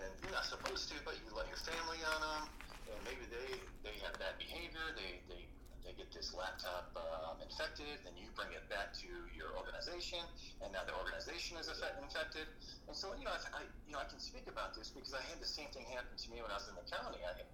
and 0.00 0.08
you're 0.22 0.32
not 0.32 0.46
supposed 0.46 0.88
to, 0.88 0.96
but 1.04 1.18
you 1.20 1.28
let 1.34 1.44
your 1.50 1.60
family 1.60 2.00
on 2.16 2.18
them, 2.22 2.42
and 2.88 2.98
maybe 3.04 3.26
they, 3.28 3.60
they 3.84 3.96
have 4.00 4.14
bad 4.16 4.38
behavior, 4.38 4.94
they, 4.96 5.20
they 5.28 5.44
they 5.86 5.94
get 5.94 6.10
this 6.10 6.34
laptop 6.34 6.90
um, 6.98 7.38
infected, 7.38 8.02
then 8.02 8.18
you 8.18 8.26
bring 8.34 8.50
it 8.50 8.66
back 8.66 8.90
to 8.98 9.06
your 9.38 9.54
organization, 9.54 10.18
and 10.58 10.74
now 10.74 10.82
the 10.82 10.90
organization 10.98 11.54
is 11.62 11.70
infected. 11.70 12.50
And 12.90 12.94
so, 12.98 13.14
you 13.14 13.22
know, 13.22 13.30
I, 13.30 13.62
I, 13.62 13.62
you 13.86 13.94
know, 13.94 14.02
I 14.02 14.10
can 14.10 14.18
speak 14.18 14.50
about 14.50 14.74
this 14.74 14.90
because 14.90 15.14
I 15.14 15.22
had 15.30 15.38
the 15.38 15.46
same 15.46 15.70
thing 15.70 15.86
happen 15.86 16.18
to 16.18 16.26
me 16.34 16.42
when 16.42 16.50
I 16.50 16.58
was 16.58 16.66
in 16.66 16.74
the 16.74 16.82
county. 16.90 17.22
I 17.22 17.38
had 17.38 17.46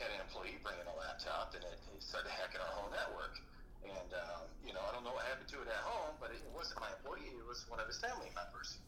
an 0.00 0.20
employee 0.24 0.56
bring 0.64 0.78
in 0.80 0.88
a 0.88 0.96
laptop, 0.96 1.52
and 1.52 1.64
it, 1.64 1.76
it 1.92 2.00
started 2.00 2.32
hacking 2.32 2.62
our 2.62 2.72
whole 2.72 2.88
network. 2.88 3.36
And 3.82 4.10
um, 4.14 4.46
you 4.64 4.72
know, 4.72 4.80
I 4.86 4.94
don't 4.94 5.02
know 5.02 5.12
what 5.12 5.26
happened 5.26 5.50
to 5.52 5.58
it 5.60 5.68
at 5.68 5.82
home, 5.84 6.16
but 6.22 6.30
it, 6.32 6.40
wasn't 6.54 6.80
my 6.80 6.88
employee; 6.94 7.34
it 7.34 7.46
was 7.46 7.66
one 7.68 7.82
of 7.82 7.90
his 7.90 7.98
family 7.98 8.30
members. 8.32 8.78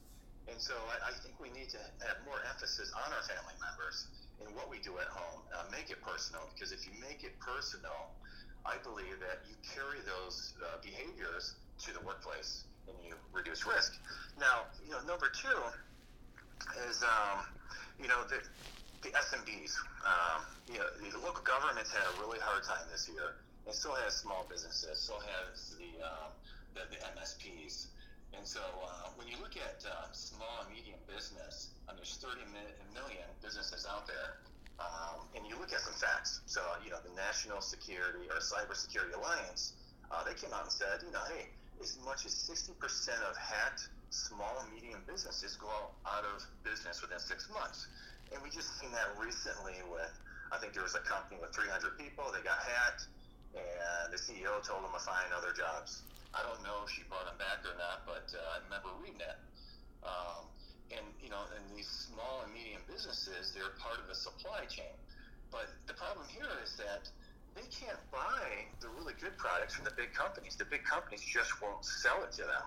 And 0.47 0.61
so, 0.61 0.77
I, 0.93 1.09
I 1.09 1.13
think 1.25 1.41
we 1.41 1.49
need 1.51 1.73
to 1.73 1.81
have 2.05 2.21
more 2.29 2.39
emphasis 2.45 2.93
on 2.93 3.09
our 3.11 3.25
family 3.25 3.57
members 3.59 4.07
in 4.45 4.53
what 4.53 4.69
we 4.69 4.79
do 4.85 4.97
at 5.01 5.09
home. 5.09 5.41
Uh, 5.51 5.65
make 5.73 5.89
it 5.89 5.99
personal, 6.05 6.47
because 6.53 6.71
if 6.71 6.85
you 6.85 6.93
make 7.01 7.25
it 7.25 7.33
personal, 7.41 8.13
I 8.65 8.77
believe 8.85 9.21
that 9.21 9.45
you 9.49 9.57
carry 9.65 10.01
those 10.05 10.55
uh, 10.61 10.81
behaviors 10.85 11.57
to 11.85 11.93
the 11.93 12.01
workplace 12.01 12.65
and 12.89 12.97
you 13.05 13.15
reduce 13.33 13.67
risk. 13.67 13.97
Now, 14.39 14.69
you 14.85 14.93
know, 14.93 15.01
number 15.07 15.29
two 15.29 15.57
is, 16.89 17.03
um, 17.03 17.45
you 18.01 18.09
know, 18.09 18.25
the, 18.29 18.41
the 19.05 19.13
SMBs. 19.13 19.77
Um, 20.01 20.41
you 20.73 20.81
know, 20.81 20.89
the 20.97 21.21
local 21.21 21.45
governments 21.45 21.93
had 21.93 22.09
a 22.09 22.15
really 22.25 22.41
hard 22.41 22.65
time 22.65 22.89
this 22.89 23.05
year. 23.05 23.37
It 23.69 23.77
still 23.77 23.93
has 24.01 24.17
small 24.17 24.49
businesses, 24.49 24.97
still 24.97 25.21
has 25.21 25.77
the, 25.77 25.93
um, 26.01 26.33
the, 26.73 26.89
the 26.89 26.99
MSPs. 27.13 27.93
And 28.33 28.49
so 28.49 28.65
uh, 28.65 29.13
when 29.21 29.29
you 29.29 29.37
look 29.45 29.61
at 29.61 29.85
uh, 29.85 30.09
small 30.17 30.65
and 30.65 30.73
medium 30.73 30.99
business, 31.05 31.77
and 31.87 32.01
there's 32.01 32.17
30 32.17 32.49
million 32.97 33.29
businesses 33.45 33.85
out 33.85 34.09
there, 34.09 34.41
um, 34.81 35.29
and 35.37 35.45
you 35.47 35.55
look 35.61 35.71
at 35.71 35.85
some 35.85 35.95
facts. 36.01 36.41
So, 36.49 36.65
you 36.83 36.91
know, 36.91 36.99
the 37.05 37.15
National 37.15 37.61
Security 37.61 38.27
or 38.33 38.41
Cybersecurity 38.41 39.15
Alliance, 39.15 39.77
uh, 40.11 40.25
they 40.25 40.35
came 40.35 40.51
out 40.57 40.65
and 40.65 40.73
said, 40.73 41.05
you 41.05 41.13
know, 41.13 41.23
hey, 41.29 41.53
as 41.79 42.01
much 42.05 42.25
as 42.25 42.33
60% 42.33 42.73
of 43.29 43.37
hacked 43.37 43.89
small 44.11 44.63
and 44.63 44.73
medium 44.73 45.03
businesses 45.07 45.57
go 45.57 45.71
out 46.07 46.25
of 46.25 46.43
business 46.63 47.03
within 47.03 47.19
six 47.19 47.51
months. 47.51 47.87
And 48.35 48.43
we 48.43 48.51
just 48.51 48.75
seen 48.83 48.91
that 48.91 49.15
recently 49.15 49.79
with, 49.87 50.11
I 50.51 50.59
think 50.59 50.75
there 50.75 50.83
was 50.83 50.99
a 50.99 51.05
company 51.07 51.39
with 51.39 51.55
300 51.55 51.95
people, 51.95 52.27
they 52.35 52.43
got 52.43 52.59
hacked, 52.59 53.07
and 53.55 54.11
the 54.11 54.19
CEO 54.19 54.59
told 54.67 54.83
them 54.83 54.91
to 54.91 55.03
find 55.07 55.31
other 55.31 55.55
jobs. 55.55 56.03
I 56.35 56.43
don't 56.43 56.59
know 56.67 56.83
if 56.83 56.91
she 56.91 57.07
brought 57.07 57.31
them 57.31 57.39
back 57.39 57.63
or 57.63 57.79
not, 57.79 58.03
but 58.03 58.27
uh, 58.35 58.59
I 58.59 58.67
remember 58.67 58.91
reading 58.99 59.23
that. 59.23 59.39
Um, 60.03 60.51
and 60.91 61.07
you 61.23 61.31
know, 61.31 61.47
and 61.55 61.63
these 61.79 61.87
small 61.87 62.43
and 62.43 62.51
medium 62.51 62.83
businesses, 62.91 63.55
they're 63.55 63.79
part 63.79 64.03
of 64.03 64.11
a 64.11 64.19
supply 64.19 64.67
chain. 64.67 64.99
But 65.55 65.71
the 65.87 65.95
problem 65.95 66.27
here 66.27 66.51
is 66.59 66.75
that 66.83 67.07
they 67.55 67.65
can't 67.71 68.03
buy 68.11 68.67
the 68.83 68.91
really 68.99 69.15
good 69.23 69.39
products 69.39 69.79
from 69.79 69.87
the 69.87 69.95
big 69.95 70.11
companies. 70.11 70.59
The 70.59 70.67
big 70.67 70.83
companies 70.83 71.23
just 71.23 71.63
won't 71.63 71.87
sell 71.87 72.27
it 72.27 72.35
to 72.43 72.45
them. 72.51 72.67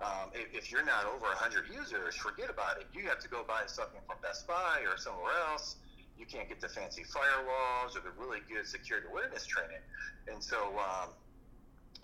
Um, 0.00 0.32
if, 0.32 0.64
if, 0.64 0.72
you're 0.72 0.84
not 0.84 1.04
over 1.04 1.28
100 1.28 1.68
users, 1.68 2.16
forget 2.16 2.48
about 2.48 2.80
it. 2.80 2.88
You 2.94 3.04
have 3.08 3.20
to 3.20 3.28
go 3.28 3.44
buy 3.44 3.62
something 3.66 4.00
from 4.06 4.16
Best 4.22 4.48
Buy 4.48 4.80
or 4.88 4.96
somewhere 4.96 5.32
else. 5.52 5.76
You 6.18 6.24
can't 6.24 6.48
get 6.48 6.60
the 6.60 6.68
fancy 6.68 7.04
firewalls 7.04 7.96
or 7.96 8.00
the 8.00 8.12
really 8.16 8.40
good 8.48 8.66
security 8.66 9.08
awareness 9.10 9.44
training. 9.44 9.84
And 10.32 10.42
so, 10.42 10.56
um, 10.80 11.12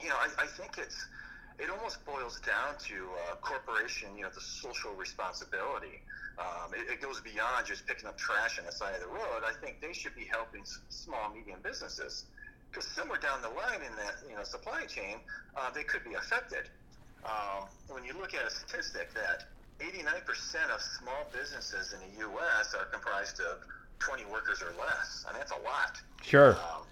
you 0.00 0.09
know, 0.09 0.17
I, 0.17 0.29
I 0.45 0.47
think 0.47 0.76
it's 0.76 1.07
it 1.59 1.71
almost 1.71 2.05
boils 2.05 2.41
down 2.41 2.76
to 2.85 3.09
uh, 3.33 3.37
corporation, 3.41 4.12
you 4.17 4.25
know, 4.25 4.31
the 4.35 4.41
social 4.41 4.93
responsibility. 4.93 6.05
Um, 6.37 6.75
it, 6.75 6.93
it, 6.93 7.00
goes 7.00 7.21
beyond 7.23 7.65
just 7.65 7.87
picking 7.87 8.07
up 8.07 8.19
trash 8.19 8.59
on 8.59 8.67
the 8.67 8.73
side 8.73 8.95
of 8.95 9.00
the 9.00 9.09
road. 9.09 9.41
I 9.41 9.57
think 9.65 9.81
they 9.81 9.95
should 9.95 10.15
be 10.15 10.29
helping 10.29 10.62
small, 10.91 11.33
medium 11.33 11.61
businesses 11.62 12.25
because 12.71 12.87
somewhere 12.93 13.19
down 13.19 13.41
the 13.41 13.49
line 13.49 13.81
in 13.81 13.97
that 13.97 14.17
you 14.29 14.37
know 14.37 14.45
supply 14.45 14.85
chain, 14.85 15.17
uh, 15.57 15.71
they 15.71 15.83
could 15.83 16.05
be 16.05 16.12
affected. 16.12 16.69
Um, 17.25 17.69
when 17.89 18.05
you 18.05 18.13
look 18.19 18.35
at 18.35 18.47
a 18.47 18.51
statistic 18.51 19.13
that 19.15 19.45
89% 19.81 20.75
of 20.75 20.81
small 20.81 21.27
businesses 21.33 21.93
in 21.93 22.01
the 22.01 22.21
U.S. 22.21 22.75
are 22.75 22.87
comprised 22.87 23.41
of 23.41 23.59
20 23.99 24.25
workers 24.27 24.63
or 24.63 24.73
less, 24.79 25.25
I 25.29 25.33
mean 25.33 25.41
that's 25.41 25.53
a 25.53 25.63
lot. 25.65 26.01
Sure. 26.23 26.53
Um, 26.53 26.83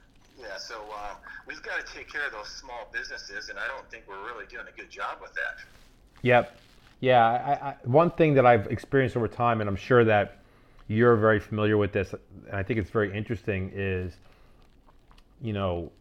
yeah, 0.40 0.56
so 0.58 0.74
uh, 0.94 1.14
we've 1.46 1.62
got 1.62 1.84
to 1.84 1.92
take 1.94 2.10
care 2.10 2.26
of 2.26 2.32
those 2.32 2.48
small 2.48 2.88
businesses, 2.92 3.48
and 3.48 3.58
I 3.58 3.66
don't 3.68 3.88
think 3.90 4.04
we're 4.08 4.24
really 4.26 4.46
doing 4.46 4.66
a 4.72 4.76
good 4.76 4.90
job 4.90 5.18
with 5.20 5.32
that. 5.34 5.64
Yep. 6.22 6.56
Yeah, 7.00 7.24
I, 7.24 7.68
I, 7.68 7.76
one 7.84 8.10
thing 8.10 8.34
that 8.34 8.46
I've 8.46 8.66
experienced 8.66 9.16
over 9.16 9.28
time, 9.28 9.60
and 9.60 9.68
I'm 9.68 9.76
sure 9.76 10.04
that 10.04 10.38
you're 10.88 11.16
very 11.16 11.38
familiar 11.38 11.76
with 11.76 11.92
this, 11.92 12.14
and 12.46 12.56
I 12.56 12.62
think 12.62 12.80
it's 12.80 12.90
very 12.90 13.16
interesting, 13.16 13.70
is, 13.74 14.14
you 15.40 15.52
know, 15.52 15.92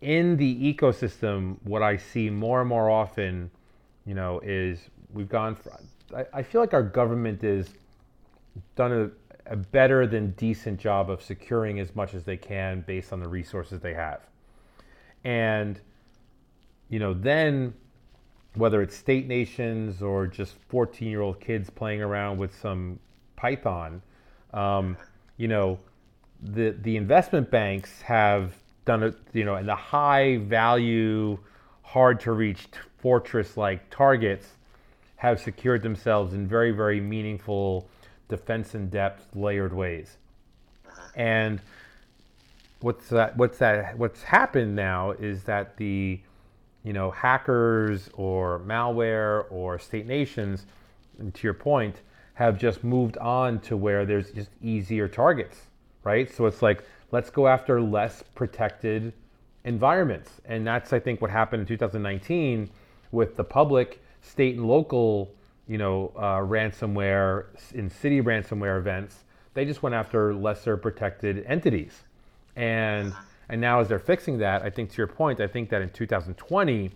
in 0.00 0.36
the 0.36 0.74
ecosystem, 0.74 1.56
what 1.64 1.82
I 1.82 1.96
see 1.96 2.30
more 2.30 2.60
and 2.60 2.68
more 2.68 2.90
often, 2.90 3.50
you 4.04 4.14
know, 4.14 4.40
is 4.42 4.78
we've 5.12 5.28
gone. 5.28 5.56
For, 5.56 5.78
I, 6.14 6.38
I 6.38 6.42
feel 6.42 6.60
like 6.60 6.74
our 6.74 6.82
government 6.82 7.42
is 7.44 7.68
done 8.74 8.92
a 8.92 9.10
a 9.48 9.56
better 9.56 10.06
than 10.06 10.30
decent 10.32 10.80
job 10.80 11.10
of 11.10 11.22
securing 11.22 11.78
as 11.78 11.94
much 11.94 12.14
as 12.14 12.24
they 12.24 12.36
can 12.36 12.82
based 12.86 13.12
on 13.12 13.20
the 13.20 13.28
resources 13.28 13.80
they 13.80 13.94
have. 13.94 14.20
And, 15.24 15.80
you 16.88 16.98
know, 16.98 17.14
then 17.14 17.74
whether 18.54 18.82
it's 18.82 18.96
state 18.96 19.26
nations 19.26 20.02
or 20.02 20.26
just 20.26 20.54
14 20.68 21.08
year 21.08 21.20
old 21.20 21.40
kids 21.40 21.70
playing 21.70 22.02
around 22.02 22.38
with 22.38 22.58
some 22.60 22.98
Python, 23.36 24.02
um, 24.52 24.96
you 25.36 25.48
know, 25.48 25.78
the, 26.42 26.70
the 26.82 26.96
investment 26.96 27.50
banks 27.50 28.02
have 28.02 28.54
done 28.86 29.02
it, 29.02 29.14
you 29.34 29.44
know, 29.44 29.56
and 29.56 29.68
the 29.68 29.76
high 29.76 30.38
value, 30.38 31.38
hard 31.82 32.20
to 32.20 32.32
reach 32.32 32.66
fortress 32.98 33.56
like 33.56 33.90
targets 33.90 34.46
have 35.16 35.40
secured 35.40 35.82
themselves 35.82 36.32
in 36.32 36.46
very, 36.48 36.70
very 36.70 37.00
meaningful 37.00 37.88
defense 38.28 38.74
in 38.74 38.88
depth, 38.88 39.26
layered 39.34 39.72
ways. 39.72 40.16
And 41.14 41.60
what's 42.80 43.08
that? 43.08 43.36
What's 43.36 43.58
that? 43.58 43.98
What's 43.98 44.22
happened 44.22 44.76
now 44.76 45.12
is 45.12 45.44
that 45.44 45.76
the 45.76 46.20
you 46.84 46.92
know 46.92 47.10
hackers 47.10 48.10
or 48.14 48.60
malware 48.60 49.44
or 49.50 49.78
state 49.78 50.06
nations, 50.06 50.66
to 51.18 51.42
your 51.42 51.54
point, 51.54 52.00
have 52.34 52.58
just 52.58 52.84
moved 52.84 53.16
on 53.18 53.60
to 53.60 53.76
where 53.76 54.04
there's 54.04 54.30
just 54.30 54.50
easier 54.62 55.08
targets, 55.08 55.58
right? 56.06 56.32
So 56.32 56.46
it's 56.46 56.62
like 56.62 56.84
let's 57.10 57.30
go 57.30 57.48
after 57.48 57.82
less 57.82 58.22
protected 58.34 59.12
environments, 59.64 60.30
and 60.44 60.64
that's 60.66 60.92
I 60.92 61.00
think 61.00 61.20
what 61.20 61.30
happened 61.30 61.62
in 61.62 61.66
2019 61.66 62.70
with 63.10 63.36
the 63.36 63.44
public, 63.44 64.00
state, 64.22 64.56
and 64.56 64.66
local 64.66 65.34
you 65.68 65.78
know, 65.78 66.12
uh, 66.16 66.38
ransomware 66.38 67.46
in 67.74 67.90
city 67.90 68.22
ransomware 68.22 68.78
events. 68.78 69.24
They 69.54 69.64
just 69.64 69.82
went 69.82 69.96
after 69.96 70.32
lesser 70.32 70.76
protected 70.76 71.44
entities, 71.46 72.04
and 72.54 73.12
and 73.48 73.60
now 73.60 73.80
as 73.80 73.88
they're 73.88 73.98
fixing 73.98 74.38
that, 74.38 74.62
I 74.62 74.70
think 74.70 74.90
to 74.90 74.96
your 74.98 75.08
point, 75.08 75.40
I 75.40 75.48
think 75.48 75.70
that 75.70 75.82
in 75.82 75.90
2020 75.90 76.90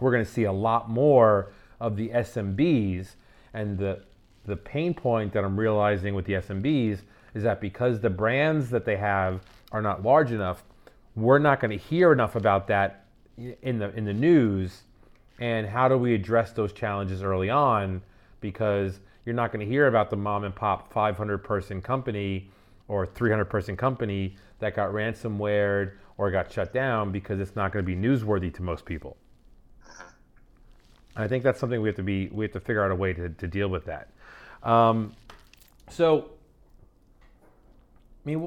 we're 0.00 0.10
going 0.10 0.24
to 0.24 0.30
see 0.30 0.44
a 0.44 0.52
lot 0.52 0.88
more 0.90 1.52
of 1.80 1.96
the 1.96 2.08
SMBs, 2.08 3.08
and 3.52 3.78
the 3.78 4.02
the 4.46 4.56
pain 4.56 4.94
point 4.94 5.32
that 5.34 5.44
I'm 5.44 5.58
realizing 5.58 6.14
with 6.14 6.24
the 6.24 6.34
SMBs 6.34 7.00
is 7.34 7.42
that 7.42 7.60
because 7.60 8.00
the 8.00 8.10
brands 8.10 8.70
that 8.70 8.84
they 8.84 8.96
have 8.96 9.42
are 9.72 9.82
not 9.82 10.02
large 10.02 10.32
enough, 10.32 10.62
we're 11.16 11.38
not 11.38 11.60
going 11.60 11.70
to 11.70 11.84
hear 11.84 12.12
enough 12.12 12.36
about 12.36 12.66
that 12.68 13.04
in 13.62 13.78
the 13.78 13.94
in 13.96 14.04
the 14.04 14.12
news 14.12 14.82
and 15.38 15.66
how 15.66 15.88
do 15.88 15.96
we 15.96 16.14
address 16.14 16.52
those 16.52 16.72
challenges 16.72 17.22
early 17.22 17.50
on 17.50 18.02
because 18.40 19.00
you're 19.24 19.34
not 19.34 19.52
going 19.52 19.64
to 19.64 19.70
hear 19.70 19.86
about 19.86 20.10
the 20.10 20.16
mom 20.16 20.44
and 20.44 20.54
pop 20.54 20.92
500 20.92 21.38
person 21.38 21.80
company 21.80 22.50
or 22.88 23.06
300 23.06 23.46
person 23.46 23.76
company 23.76 24.36
that 24.58 24.76
got 24.76 24.90
ransomware 24.90 25.92
or 26.18 26.30
got 26.30 26.52
shut 26.52 26.72
down 26.72 27.10
because 27.10 27.40
it's 27.40 27.56
not 27.56 27.72
going 27.72 27.84
to 27.84 27.86
be 27.86 27.96
newsworthy 27.96 28.52
to 28.52 28.62
most 28.62 28.84
people. 28.84 29.16
I 31.16 31.28
think 31.28 31.44
that's 31.44 31.60
something 31.60 31.80
we 31.80 31.88
have 31.88 31.96
to 31.96 32.02
be 32.02 32.28
we 32.28 32.44
have 32.44 32.52
to 32.52 32.60
figure 32.60 32.84
out 32.84 32.90
a 32.90 32.94
way 32.94 33.12
to, 33.12 33.28
to 33.28 33.46
deal 33.46 33.68
with 33.68 33.84
that. 33.86 34.08
Um, 34.62 35.12
so, 35.90 36.30
I 38.24 38.28
mean, 38.28 38.38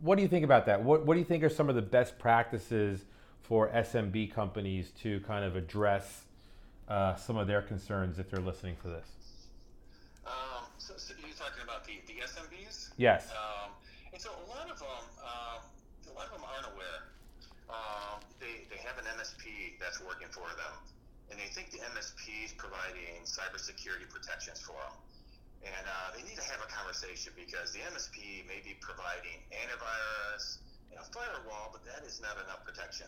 what 0.00 0.16
do 0.16 0.22
you 0.22 0.28
think 0.28 0.44
about 0.44 0.66
that? 0.66 0.82
What, 0.82 1.06
what 1.06 1.14
do 1.14 1.20
you 1.20 1.26
think 1.26 1.44
are 1.44 1.48
some 1.48 1.68
of 1.68 1.76
the 1.76 1.82
best 1.82 2.18
practices 2.18 3.04
for 3.42 3.68
SMB 3.68 4.32
companies 4.34 4.90
to 5.02 5.20
kind 5.20 5.44
of 5.44 5.54
address 5.54 6.24
uh, 6.88 7.14
some 7.14 7.36
of 7.36 7.46
their 7.46 7.62
concerns 7.62 8.18
if 8.18 8.28
they're 8.28 8.42
listening 8.42 8.74
for 8.74 8.88
this? 8.88 9.06
Um, 10.26 10.66
so, 10.78 10.94
so 10.96 11.14
you're 11.22 11.30
talking 11.38 11.62
about 11.62 11.86
the, 11.86 12.02
the 12.10 12.18
SMBs? 12.26 12.90
Yes. 12.96 13.30
Um, 13.30 13.70
and 14.12 14.20
so 14.20 14.30
a 14.30 14.46
lot 14.50 14.66
of 14.66 14.78
them, 14.78 15.04
um, 15.22 15.62
a 16.10 16.14
lot 16.18 16.26
of 16.26 16.32
them 16.34 16.42
aren't 16.42 16.66
aware. 16.74 17.14
Um, 17.70 18.18
they, 18.42 18.66
they 18.66 18.82
have 18.82 18.98
an 18.98 19.06
MSP 19.14 19.78
that's 19.78 20.02
working 20.02 20.26
for 20.34 20.50
them, 20.58 20.74
and 21.30 21.38
they 21.38 21.46
think 21.54 21.70
the 21.70 21.78
MSP 21.94 22.50
is 22.50 22.52
providing 22.58 23.22
cybersecurity 23.22 24.10
protections 24.10 24.58
for 24.58 24.74
them. 24.74 24.98
And 25.60 25.84
uh, 25.84 26.16
they 26.16 26.24
need 26.24 26.40
to 26.40 26.46
have 26.48 26.64
a 26.64 26.70
conversation 26.72 27.36
because 27.36 27.76
the 27.76 27.84
MSP 27.92 28.48
may 28.48 28.64
be 28.64 28.80
providing 28.80 29.44
antivirus 29.52 30.64
and 30.88 30.96
a 30.96 31.06
firewall, 31.12 31.68
but 31.68 31.84
that 31.84 32.00
is 32.08 32.20
not 32.24 32.40
enough 32.40 32.64
protection. 32.64 33.06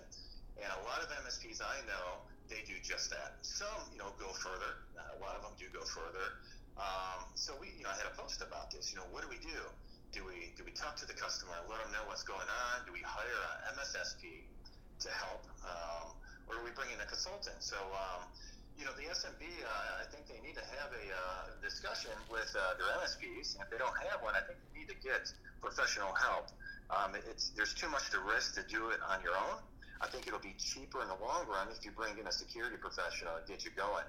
And 0.60 0.68
a 0.68 0.82
lot 0.84 1.00
of 1.00 1.08
MSPs 1.24 1.64
I 1.64 1.80
know, 1.88 2.28
they 2.52 2.60
do 2.68 2.76
just 2.84 3.08
that. 3.08 3.40
Some, 3.40 3.88
you 3.88 3.96
know, 3.96 4.12
go 4.20 4.28
further. 4.36 4.84
Uh, 4.92 5.16
a 5.16 5.18
lot 5.24 5.40
of 5.40 5.42
them 5.48 5.56
do 5.56 5.64
go 5.72 5.80
further. 5.88 6.44
Um, 6.76 7.24
so 7.34 7.56
we, 7.56 7.72
you 7.76 7.84
know, 7.84 7.92
I 7.92 7.96
had 7.96 8.08
a 8.08 8.16
post 8.16 8.44
about 8.44 8.68
this. 8.68 8.92
You 8.92 9.00
know, 9.00 9.08
what 9.12 9.24
do 9.24 9.28
we 9.32 9.40
do? 9.40 9.60
Do 10.12 10.28
we 10.28 10.52
do 10.60 10.64
we 10.64 10.76
talk 10.76 11.00
to 11.00 11.08
the 11.08 11.16
customer, 11.16 11.56
let 11.72 11.80
them 11.80 11.88
know 11.96 12.04
what's 12.04 12.22
going 12.24 12.44
on? 12.44 12.84
Do 12.84 12.92
we 12.92 13.00
hire 13.00 13.32
a 13.64 13.72
MSSP 13.72 14.44
to 15.00 15.08
help, 15.08 15.40
um, 15.64 16.12
or 16.44 16.60
do 16.60 16.62
we 16.68 16.72
bring 16.76 16.92
in 16.92 17.00
a 17.00 17.08
consultant? 17.08 17.56
So, 17.64 17.80
um, 17.80 18.28
you 18.82 18.90
know, 18.90 18.98
the 18.98 19.14
SMB, 19.14 19.46
uh, 19.62 20.02
I 20.02 20.10
think 20.10 20.26
they 20.26 20.42
need 20.42 20.58
to 20.58 20.66
have 20.74 20.90
a 20.90 21.06
uh, 21.14 21.54
discussion 21.62 22.10
with 22.26 22.50
uh, 22.58 22.74
their 22.74 22.90
MSPs. 22.98 23.54
If 23.62 23.70
they 23.70 23.78
don't 23.78 23.94
have 24.10 24.26
one, 24.26 24.34
I 24.34 24.42
think 24.42 24.58
they 24.58 24.82
need 24.82 24.90
to 24.90 24.98
get 24.98 25.30
professional 25.62 26.10
help. 26.18 26.50
Um, 26.90 27.14
it's 27.14 27.54
there's 27.54 27.78
too 27.78 27.86
much 27.94 28.10
to 28.10 28.18
risk 28.18 28.58
to 28.58 28.66
do 28.66 28.90
it 28.90 28.98
on 29.06 29.22
your 29.22 29.38
own. 29.38 29.62
I 30.02 30.10
think 30.10 30.26
it'll 30.26 30.42
be 30.42 30.58
cheaper 30.58 30.98
in 30.98 31.06
the 31.06 31.20
long 31.22 31.46
run 31.46 31.70
if 31.70 31.86
you 31.86 31.94
bring 31.94 32.18
in 32.18 32.26
a 32.26 32.34
security 32.34 32.74
professional 32.74 33.38
to 33.38 33.46
get 33.46 33.62
you 33.62 33.70
going. 33.78 34.02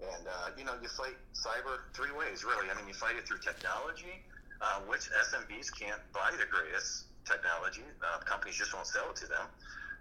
And 0.00 0.24
uh, 0.24 0.56
you 0.56 0.64
know, 0.64 0.72
you 0.80 0.88
fight 0.88 1.20
cyber 1.36 1.84
three 1.92 2.16
ways, 2.16 2.48
really. 2.48 2.72
I 2.72 2.74
mean, 2.80 2.88
you 2.88 2.96
fight 2.96 3.20
it 3.20 3.28
through 3.28 3.44
technology, 3.44 4.24
uh, 4.64 4.88
which 4.88 5.04
SMBs 5.28 5.68
can't 5.76 6.00
buy 6.16 6.32
the 6.32 6.48
greatest 6.48 7.12
technology. 7.28 7.84
Uh, 8.00 8.24
companies 8.24 8.56
just 8.56 8.72
won't 8.72 8.88
sell 8.88 9.12
it 9.12 9.20
to 9.20 9.28
them. 9.28 9.52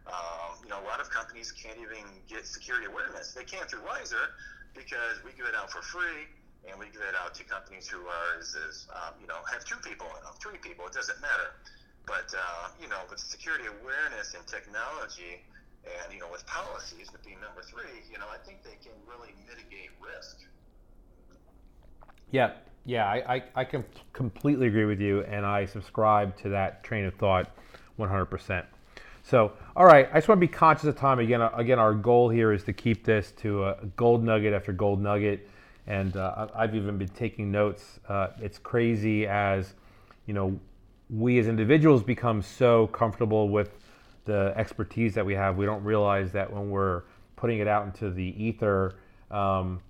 Um, 0.07 0.59
you 0.63 0.69
know, 0.69 0.79
a 0.83 0.87
lot 0.87 0.99
of 0.99 1.09
companies 1.09 1.51
can't 1.51 1.77
even 1.79 2.03
get 2.27 2.45
security 2.45 2.87
awareness. 2.87 3.33
They 3.33 3.43
can 3.43 3.65
through 3.67 3.87
Wizer 3.87 4.35
because 4.75 5.23
we 5.23 5.31
give 5.31 5.47
it 5.47 5.55
out 5.55 5.71
for 5.71 5.81
free, 5.81 6.27
and 6.67 6.79
we 6.79 6.87
give 6.91 7.01
it 7.01 7.15
out 7.15 7.33
to 7.35 7.43
companies 7.43 7.87
who 7.87 8.03
are, 8.03 8.39
is, 8.39 8.55
is 8.55 8.87
um, 8.91 9.15
you 9.21 9.27
know, 9.27 9.39
have 9.51 9.63
two 9.63 9.79
people 9.79 10.07
in 10.17 10.23
them, 10.23 10.35
three 10.41 10.59
people. 10.59 10.85
It 10.87 10.93
doesn't 10.93 11.21
matter. 11.21 11.55
But 12.05 12.27
uh, 12.35 12.67
you 12.81 12.89
know, 12.89 12.99
with 13.09 13.19
security 13.19 13.65
awareness 13.67 14.35
and 14.35 14.45
technology, 14.47 15.39
and 15.87 16.13
you 16.13 16.19
know, 16.19 16.27
with 16.31 16.45
policies, 16.47 17.11
with 17.11 17.23
being 17.23 17.39
number 17.39 17.61
three, 17.63 18.03
you 18.11 18.17
know, 18.19 18.27
I 18.27 18.37
think 18.43 18.63
they 18.63 18.77
can 18.83 18.95
really 19.07 19.31
mitigate 19.47 19.91
risk. 20.03 20.43
Yeah, 22.31 22.51
yeah, 22.85 23.05
I, 23.05 23.35
I, 23.35 23.43
I 23.55 23.63
can 23.63 23.85
completely 24.11 24.67
agree 24.67 24.85
with 24.85 24.99
you, 24.99 25.21
and 25.21 25.45
I 25.45 25.65
subscribe 25.65 26.35
to 26.41 26.49
that 26.49 26.83
train 26.83 27.05
of 27.05 27.13
thought 27.15 27.55
100%. 27.99 28.65
So, 29.23 29.53
all 29.75 29.85
right, 29.85 30.09
I 30.11 30.17
just 30.17 30.27
want 30.27 30.39
to 30.39 30.47
be 30.47 30.51
conscious 30.51 30.85
of 30.85 30.97
time. 30.97 31.19
Again, 31.19 31.41
again, 31.41 31.79
our 31.79 31.93
goal 31.93 32.29
here 32.29 32.51
is 32.51 32.63
to 32.65 32.73
keep 32.73 33.03
this 33.05 33.31
to 33.37 33.65
a 33.65 33.85
gold 33.95 34.23
nugget 34.23 34.53
after 34.53 34.73
gold 34.73 35.01
nugget, 35.01 35.49
and 35.87 36.15
uh, 36.17 36.47
I've 36.53 36.75
even 36.75 36.97
been 36.97 37.07
taking 37.07 37.49
notes. 37.49 37.99
Uh, 38.07 38.27
it's 38.41 38.59
crazy 38.59 39.25
as 39.25 39.73
you 40.25 40.33
know 40.33 40.59
we 41.09 41.39
as 41.39 41.47
individuals 41.47 42.03
become 42.03 42.41
so 42.41 42.87
comfortable 42.87 43.49
with 43.49 43.71
the 44.25 44.53
expertise 44.55 45.13
that 45.15 45.25
we 45.25 45.33
have, 45.33 45.57
we 45.57 45.65
don't 45.65 45.83
realize 45.83 46.31
that 46.31 46.51
when 46.51 46.69
we're 46.69 47.03
putting 47.35 47.59
it 47.59 47.67
out 47.67 47.85
into 47.85 48.09
the 48.09 48.33
ether, 48.43 48.95
um, 49.31 49.81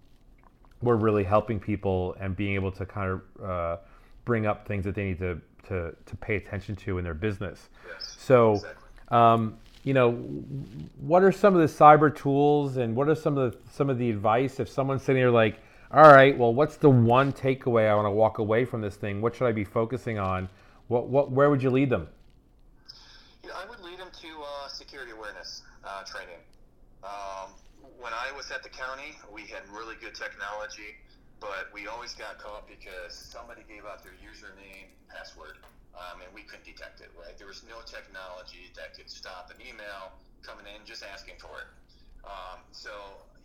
we're 0.81 0.95
really 0.95 1.23
helping 1.23 1.59
people 1.59 2.15
and 2.19 2.35
being 2.35 2.55
able 2.55 2.71
to 2.71 2.85
kind 2.85 3.11
of 3.11 3.43
uh, 3.43 3.77
bring 4.25 4.45
up 4.45 4.67
things 4.67 4.83
that 4.85 4.95
they 4.95 5.05
need 5.05 5.19
to, 5.19 5.39
to, 5.67 5.95
to 6.05 6.15
pay 6.17 6.35
attention 6.35 6.75
to 6.75 6.97
in 6.97 7.03
their 7.03 7.13
business. 7.13 7.69
Yes, 7.87 8.15
so, 8.19 8.53
exactly. 8.53 8.82
Um, 9.13 9.57
you 9.83 9.93
know, 9.93 10.11
what 10.99 11.23
are 11.23 11.31
some 11.31 11.55
of 11.55 11.61
the 11.61 11.67
cyber 11.67 12.13
tools 12.13 12.77
and 12.77 12.95
what 12.95 13.07
are 13.09 13.15
some 13.15 13.37
of 13.37 13.51
the, 13.51 13.57
some 13.71 13.89
of 13.89 13.97
the 13.97 14.09
advice 14.09 14.59
if 14.59 14.69
someone's 14.69 15.03
sitting 15.03 15.21
here 15.21 15.29
like, 15.29 15.59
all 15.91 16.11
right, 16.11 16.35
well, 16.35 16.53
what's 16.53 16.77
the 16.77 16.89
one 16.89 17.31
takeaway 17.31 17.87
I 17.87 17.93
want 17.93 18.07
to 18.07 18.11
walk 18.11 18.39
away 18.39 18.65
from 18.65 18.81
this 18.81 18.95
thing? 18.95 19.21
What 19.21 19.35
should 19.35 19.45
I 19.45 19.51
be 19.51 19.63
focusing 19.63 20.17
on? 20.17 20.49
What, 20.87 21.07
what, 21.07 21.31
where 21.31 21.49
would 21.49 21.61
you 21.61 21.69
lead 21.69 21.89
them? 21.89 22.07
I 23.53 23.69
would 23.69 23.79
lead 23.81 23.99
them 23.99 24.09
to 24.09 24.27
uh, 24.27 24.67
security 24.69 25.11
awareness 25.11 25.61
uh, 25.85 26.03
training. 26.03 26.41
Um, 27.03 27.51
when 27.99 28.13
I 28.13 28.35
was 28.35 28.49
at 28.49 28.63
the 28.63 28.69
county, 28.69 29.13
we 29.31 29.41
had 29.41 29.61
really 29.71 29.95
good 30.01 30.15
technology, 30.15 30.97
but 31.39 31.69
we 31.73 31.85
always 31.87 32.13
got 32.13 32.39
caught 32.39 32.67
because 32.67 33.13
somebody 33.13 33.61
gave 33.69 33.85
out 33.85 34.03
their 34.03 34.13
username, 34.23 34.89
password, 35.09 35.57
um, 35.93 36.21
and 36.21 36.29
we 36.33 36.43
couldn't 36.43 36.65
detect 36.65 37.01
it. 37.01 37.09
Right? 37.15 37.37
There 37.37 37.49
was 37.49 37.63
no 37.65 37.81
technology 37.85 38.73
that 38.75 38.97
could 38.97 39.09
stop 39.09 39.49
an 39.53 39.59
email 39.61 40.13
coming 40.41 40.65
in 40.67 40.83
just 40.85 41.05
asking 41.05 41.39
for 41.39 41.63
it. 41.63 41.69
Um, 42.23 42.63
so 42.71 42.91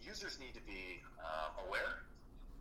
users 0.03 0.39
need 0.39 0.55
to 0.55 0.65
be 0.65 1.03
uh, 1.19 1.67
aware 1.67 2.09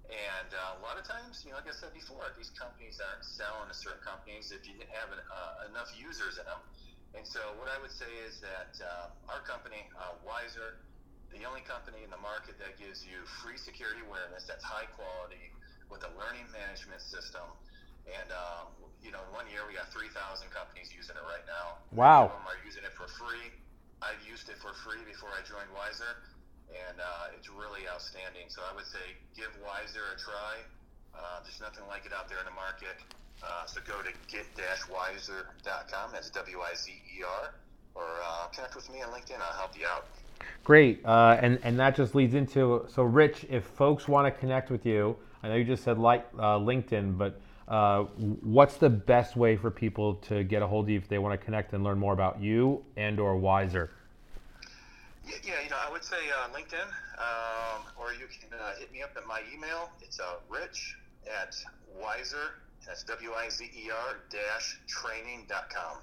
and 0.08 0.56
uh, 0.56 0.80
a 0.80 0.82
lot 0.88 0.96
of 0.96 1.04
times, 1.04 1.44
you 1.44 1.52
know, 1.52 1.60
like 1.60 1.68
I 1.68 1.76
said 1.76 1.92
before, 1.92 2.24
these 2.40 2.52
companies 2.56 2.96
aren't 3.04 3.28
selling 3.28 3.68
to 3.68 3.76
certain 3.76 4.00
companies 4.00 4.56
if 4.56 4.64
you 4.64 4.80
didn't 4.80 4.96
have 4.96 5.12
an, 5.12 5.20
uh, 5.20 5.68
enough 5.68 5.92
users 6.00 6.40
in 6.40 6.48
them. 6.48 6.64
And 7.12 7.28
so, 7.28 7.44
what 7.60 7.68
I 7.68 7.76
would 7.84 7.92
say 7.92 8.08
is 8.24 8.40
that 8.40 8.80
uh, 8.80 9.32
our 9.32 9.44
company, 9.44 9.84
uh, 10.00 10.16
Wizer, 10.24 10.80
the 11.28 11.44
only 11.44 11.60
company 11.68 12.08
in 12.08 12.12
the 12.12 12.24
market 12.24 12.56
that 12.56 12.80
gives 12.80 13.04
you 13.04 13.20
free 13.44 13.60
security 13.60 14.00
awareness 14.08 14.48
that's 14.48 14.64
high 14.64 14.88
quality 14.96 15.52
with 15.92 16.08
a 16.08 16.12
learning 16.16 16.48
management 16.56 17.04
system. 17.04 17.44
And, 18.08 18.32
um, 18.32 18.72
you 19.04 19.12
know, 19.12 19.22
one 19.36 19.46
year 19.52 19.68
we 19.68 19.76
got 19.76 19.92
3,000 19.92 20.16
companies 20.52 20.96
using 20.96 21.16
it 21.16 21.26
right 21.28 21.44
now. 21.44 21.84
Wow. 21.92 22.32
Some 22.32 22.48
are 22.48 22.62
using 22.64 22.84
it 22.88 22.96
for 22.96 23.08
free. 23.20 23.52
I've 24.00 24.22
used 24.24 24.48
it 24.48 24.58
for 24.62 24.72
free 24.86 25.02
before 25.04 25.34
I 25.36 25.44
joined 25.44 25.68
Wizer 25.76 26.16
and 26.72 27.00
uh, 27.00 27.36
it's 27.36 27.50
really 27.50 27.88
outstanding. 27.88 28.48
So 28.50 28.62
I 28.64 28.76
would 28.76 28.88
say 28.88 29.16
give 29.36 29.52
Wizer 29.64 30.04
a 30.14 30.18
try. 30.20 30.64
Uh, 31.16 31.42
there's 31.44 31.62
nothing 31.62 31.88
like 31.88 32.06
it 32.06 32.14
out 32.14 32.30
there 32.30 32.40
in 32.40 32.46
the 32.46 32.56
market. 32.56 33.00
Uh, 33.42 33.66
so 33.66 33.82
go 33.88 34.02
to 34.02 34.12
get-wizer.com. 34.30 36.12
That's 36.12 36.30
W-I-Z-E-R. 36.30 37.54
Or 37.96 38.04
uh, 38.04 38.48
connect 38.54 38.76
with 38.76 38.92
me 38.92 39.02
on 39.02 39.10
LinkedIn. 39.10 39.40
I'll 39.42 39.58
help 39.58 39.78
you 39.78 39.86
out. 39.88 40.06
Great, 40.64 41.04
uh, 41.04 41.38
and 41.42 41.58
and 41.64 41.80
that 41.80 41.96
just 41.96 42.14
leads 42.14 42.36
into 42.36 42.86
so 42.94 43.02
Rich. 43.02 43.46
If 43.50 43.64
folks 43.64 44.08
want 44.08 44.32
to 44.32 44.40
connect 44.40 44.70
with 44.70 44.86
you, 44.86 45.16
I 45.42 45.48
know 45.48 45.56
you 45.56 45.64
just 45.64 45.84
said 45.84 45.98
like 45.98 46.28
uh, 46.38 46.60
LinkedIn, 46.60 47.18
but 47.18 47.40
what's 47.68 48.78
the 48.78 48.90
best 48.90 49.36
way 49.36 49.58
for 49.58 49.70
people 49.70 50.16
to 50.16 50.44
get 50.44 50.62
a 50.62 50.68
hold 50.68 50.86
of 50.86 50.90
you 50.90 50.98
if 50.98 51.08
they 51.08 51.18
want 51.18 51.40
to 51.40 51.44
connect 51.44 51.74
and 51.74 51.84
learn 51.84 52.00
more 52.00 52.14
about 52.14 52.42
you 52.42 52.84
and 52.96 53.20
or 53.20 53.36
Wizer? 53.36 53.90
Yeah, 55.26 55.54
you 55.62 55.70
know, 55.70 55.76
I 55.86 55.92
would 55.92 56.04
say 56.04 56.16
uh, 56.16 56.48
LinkedIn, 56.56 56.88
um, 57.18 57.82
or 58.00 58.14
you 58.14 58.28
can 58.28 58.58
uh, 58.58 58.76
hit 58.80 58.92
me 58.94 59.02
up 59.02 59.12
at 59.18 59.28
my 59.28 59.42
email. 59.54 59.90
It's 60.02 60.20
uh, 60.20 60.36
rich 60.50 60.96
at 61.28 61.56
wizer, 62.02 62.52
that's 62.86 63.04
W-I-Z-E-R 63.04 64.18
dash 64.30 64.80
training.com. 64.88 65.98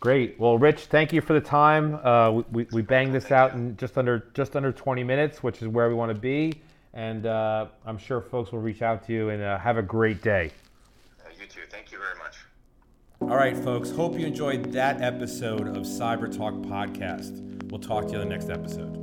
Great. 0.00 0.38
Well, 0.38 0.58
Rich, 0.58 0.86
thank 0.86 1.12
you 1.12 1.20
for 1.20 1.32
the 1.32 1.40
time. 1.40 1.98
Uh, 2.04 2.42
we, 2.52 2.66
we 2.72 2.82
banged 2.82 3.12
this 3.12 3.32
out 3.32 3.54
in 3.54 3.76
just 3.76 3.98
under 3.98 4.26
just 4.32 4.54
under 4.54 4.70
20 4.70 5.02
minutes, 5.02 5.42
which 5.42 5.60
is 5.60 5.68
where 5.68 5.88
we 5.88 5.94
want 5.94 6.14
to 6.14 6.18
be. 6.18 6.60
And 6.94 7.26
uh, 7.26 7.66
I'm 7.84 7.98
sure 7.98 8.20
folks 8.20 8.50
will 8.52 8.60
reach 8.60 8.82
out 8.82 9.06
to 9.06 9.12
you 9.12 9.28
and 9.30 9.42
uh, 9.42 9.58
have 9.58 9.76
a 9.76 9.82
great 9.82 10.22
day. 10.22 10.50
Uh, 11.20 11.28
you 11.38 11.46
too. 11.46 11.60
Thank 11.70 11.92
you 11.92 11.98
very 11.98 12.16
much. 12.18 12.36
All 13.20 13.36
right, 13.36 13.56
folks. 13.56 13.90
Hope 13.90 14.18
you 14.18 14.26
enjoyed 14.26 14.72
that 14.72 15.02
episode 15.02 15.68
of 15.68 15.84
Cyber 15.84 16.34
Talk 16.34 16.54
Podcast. 16.54 17.70
We'll 17.70 17.80
talk 17.80 18.06
to 18.06 18.12
you 18.12 18.20
in 18.20 18.28
the 18.28 18.34
next 18.34 18.48
episode. 18.48 18.97